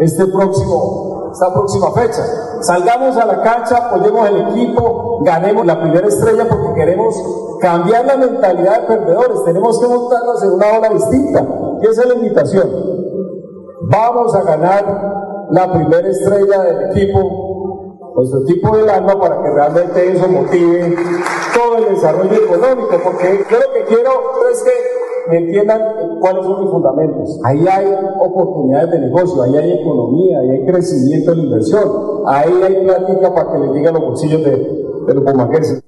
este 0.00 0.26
próximo, 0.26 1.30
esta 1.32 1.52
próxima 1.52 1.90
fecha. 1.92 2.22
Salgamos 2.60 3.16
a 3.16 3.26
la 3.26 3.42
cancha, 3.42 3.76
apoyemos 3.88 4.28
el 4.28 4.36
equipo, 4.48 5.20
ganemos 5.22 5.66
la 5.66 5.80
primera 5.80 6.06
estrella 6.06 6.46
porque 6.48 6.74
queremos 6.74 7.14
cambiar 7.60 8.06
la 8.06 8.16
mentalidad 8.16 8.80
de 8.80 8.86
perdedores, 8.86 9.44
tenemos 9.44 9.78
que 9.78 9.86
montarnos 9.86 10.42
en 10.42 10.52
una 10.52 10.78
ola 10.78 10.88
distinta. 10.90 11.46
Y 11.82 11.86
esa 11.86 12.02
es 12.02 12.08
la 12.08 12.14
invitación. 12.14 12.70
Vamos 13.82 14.34
a 14.34 14.42
ganar 14.42 15.46
la 15.50 15.72
primera 15.72 16.08
estrella 16.08 16.62
del 16.62 16.90
equipo, 16.90 17.49
nuestro 18.20 18.40
equipo 18.42 18.76
del 18.76 18.88
alma, 18.88 19.18
para 19.18 19.42
que 19.42 19.50
realmente 19.50 20.12
eso 20.12 20.28
motive 20.28 20.96
todo 21.54 21.78
el 21.78 21.94
desarrollo 21.94 22.44
económico, 22.44 23.00
porque 23.02 23.44
yo 23.50 23.56
lo 23.58 23.72
que 23.72 23.84
quiero 23.84 24.10
es 24.52 24.62
que 24.62 25.30
me 25.30 25.38
entiendan 25.38 25.80
cuáles 26.20 26.44
son 26.44 26.62
mis 26.62 26.70
fundamentos. 26.70 27.40
Ahí 27.44 27.66
hay 27.66 27.86
oportunidades 28.18 28.90
de 28.90 29.00
negocio, 29.00 29.42
ahí 29.42 29.56
hay 29.56 29.72
economía, 29.80 30.40
ahí 30.40 30.50
hay 30.50 30.66
crecimiento 30.66 31.34
la 31.34 31.42
inversión, 31.42 31.88
ahí 32.26 32.62
hay 32.62 32.84
plática 32.84 33.34
para 33.34 33.52
que 33.52 33.58
le 33.58 33.72
digan 33.72 33.94
los 33.94 34.02
bolsillos 34.02 34.44
de, 34.44 34.50
de 35.06 35.14
los 35.14 35.24
pomaqueses 35.24 35.82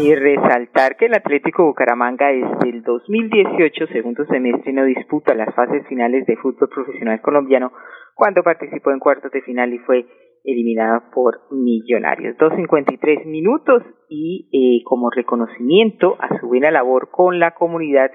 y 0.00 0.14
resaltar 0.14 0.96
que 0.96 1.06
el 1.06 1.14
Atlético 1.14 1.66
Bucaramanga 1.66 2.28
desde 2.28 2.70
el 2.70 2.82
2018, 2.82 3.86
segundo 3.92 4.24
semestre, 4.26 4.72
no 4.72 4.84
disputa 4.84 5.34
las 5.34 5.54
fases 5.54 5.86
finales 5.88 6.26
de 6.26 6.36
fútbol 6.36 6.68
profesional 6.68 7.20
colombiano 7.20 7.72
cuando 8.20 8.42
participó 8.42 8.90
en 8.90 8.98
cuartos 8.98 9.32
de 9.32 9.40
final 9.40 9.72
y 9.72 9.78
fue 9.78 10.04
eliminada 10.44 11.10
por 11.10 11.40
Millonarios. 11.50 12.36
2.53 12.36 13.24
minutos 13.24 13.82
y 14.10 14.50
eh, 14.52 14.84
como 14.84 15.08
reconocimiento 15.08 16.16
a 16.20 16.38
su 16.38 16.48
buena 16.48 16.70
labor 16.70 17.08
con 17.10 17.38
la 17.38 17.52
comunidad, 17.52 18.10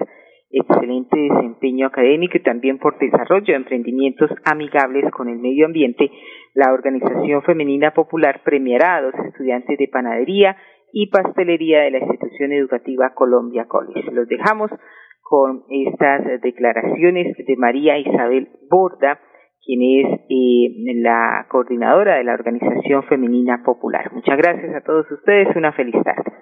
excelente 0.48 1.18
desempeño 1.18 1.88
académico 1.88 2.36
y 2.36 2.42
también 2.44 2.78
por 2.78 2.96
desarrollo 3.00 3.46
de 3.46 3.54
emprendimientos 3.54 4.30
amigables 4.44 5.10
con 5.10 5.28
el 5.28 5.40
medio 5.40 5.66
ambiente, 5.66 6.08
la 6.54 6.72
Organización 6.72 7.42
Femenina 7.42 7.92
Popular 7.92 8.42
premiará 8.44 8.98
a 8.98 9.02
dos 9.02 9.14
estudiantes 9.26 9.76
de 9.76 9.88
panadería 9.88 10.56
y 10.92 11.08
pastelería 11.08 11.80
de 11.80 11.90
la 11.90 11.98
institución 11.98 12.52
educativa 12.52 13.12
Colombia 13.12 13.66
College. 13.66 14.12
Los 14.12 14.28
dejamos 14.28 14.70
con 15.28 15.64
estas 15.68 16.40
declaraciones 16.42 17.36
de 17.36 17.56
María 17.56 17.98
Isabel 17.98 18.48
Borda, 18.70 19.18
quien 19.66 19.82
es 19.82 20.20
eh, 20.30 20.94
la 21.02 21.46
coordinadora 21.50 22.16
de 22.16 22.24
la 22.24 22.34
Organización 22.34 23.02
Femenina 23.08 23.62
Popular. 23.64 24.12
Muchas 24.14 24.38
gracias 24.38 24.74
a 24.74 24.80
todos 24.80 25.10
ustedes, 25.10 25.48
una 25.56 25.72
feliz 25.72 25.96
tarde. 26.04 26.32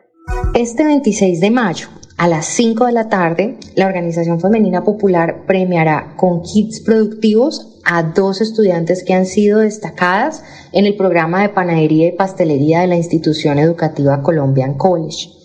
Este 0.54 0.84
26 0.84 1.40
de 1.40 1.50
mayo, 1.50 1.88
a 2.18 2.28
las 2.28 2.46
5 2.46 2.86
de 2.86 2.92
la 2.92 3.08
tarde, 3.08 3.56
la 3.76 3.86
Organización 3.86 4.40
Femenina 4.40 4.84
Popular 4.84 5.44
premiará 5.46 6.14
con 6.16 6.42
kits 6.42 6.84
productivos 6.84 7.80
a 7.84 8.02
dos 8.02 8.40
estudiantes 8.40 9.04
que 9.04 9.14
han 9.14 9.26
sido 9.26 9.60
destacadas 9.60 10.44
en 10.72 10.86
el 10.86 10.96
programa 10.96 11.42
de 11.42 11.48
panadería 11.48 12.08
y 12.08 12.12
pastelería 12.12 12.80
de 12.80 12.88
la 12.88 12.96
institución 12.96 13.58
educativa 13.58 14.22
Colombian 14.22 14.74
College. 14.74 15.43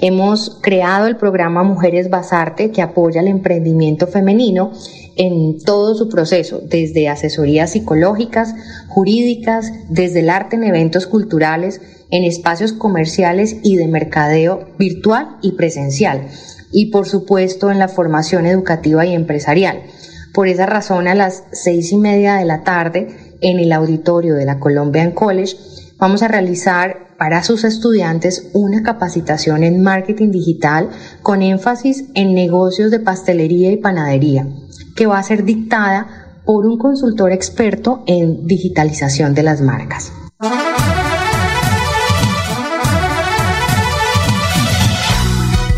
Hemos 0.00 0.58
creado 0.60 1.08
el 1.08 1.16
programa 1.16 1.64
Mujeres 1.64 2.08
Basarte 2.08 2.70
que 2.70 2.82
apoya 2.82 3.20
el 3.20 3.26
emprendimiento 3.26 4.06
femenino 4.06 4.70
en 5.16 5.58
todo 5.64 5.96
su 5.96 6.08
proceso, 6.08 6.60
desde 6.62 7.08
asesorías 7.08 7.72
psicológicas, 7.72 8.54
jurídicas, 8.86 9.72
desde 9.88 10.20
el 10.20 10.30
arte 10.30 10.54
en 10.54 10.62
eventos 10.62 11.08
culturales, 11.08 11.80
en 12.10 12.22
espacios 12.22 12.72
comerciales 12.72 13.56
y 13.64 13.76
de 13.76 13.88
mercadeo 13.88 14.68
virtual 14.78 15.38
y 15.42 15.52
presencial, 15.52 16.28
y 16.70 16.92
por 16.92 17.08
supuesto 17.08 17.72
en 17.72 17.80
la 17.80 17.88
formación 17.88 18.46
educativa 18.46 19.04
y 19.04 19.14
empresarial. 19.14 19.82
Por 20.32 20.46
esa 20.46 20.66
razón, 20.66 21.08
a 21.08 21.16
las 21.16 21.42
seis 21.50 21.90
y 21.90 21.96
media 21.96 22.36
de 22.36 22.44
la 22.44 22.62
tarde, 22.62 23.08
en 23.40 23.58
el 23.58 23.72
auditorio 23.72 24.36
de 24.36 24.44
la 24.44 24.60
Colombian 24.60 25.10
College, 25.10 25.56
vamos 25.98 26.22
a 26.22 26.28
realizar 26.28 27.07
para 27.18 27.42
sus 27.42 27.64
estudiantes 27.64 28.48
una 28.54 28.82
capacitación 28.82 29.64
en 29.64 29.82
marketing 29.82 30.30
digital 30.30 30.88
con 31.20 31.42
énfasis 31.42 32.04
en 32.14 32.34
negocios 32.34 32.90
de 32.90 33.00
pastelería 33.00 33.72
y 33.72 33.76
panadería 33.76 34.46
que 34.96 35.06
va 35.06 35.18
a 35.18 35.22
ser 35.22 35.44
dictada 35.44 36.06
por 36.44 36.64
un 36.64 36.78
consultor 36.78 37.32
experto 37.32 38.02
en 38.06 38.46
digitalización 38.46 39.34
de 39.34 39.42
las 39.42 39.60
marcas. 39.60 40.12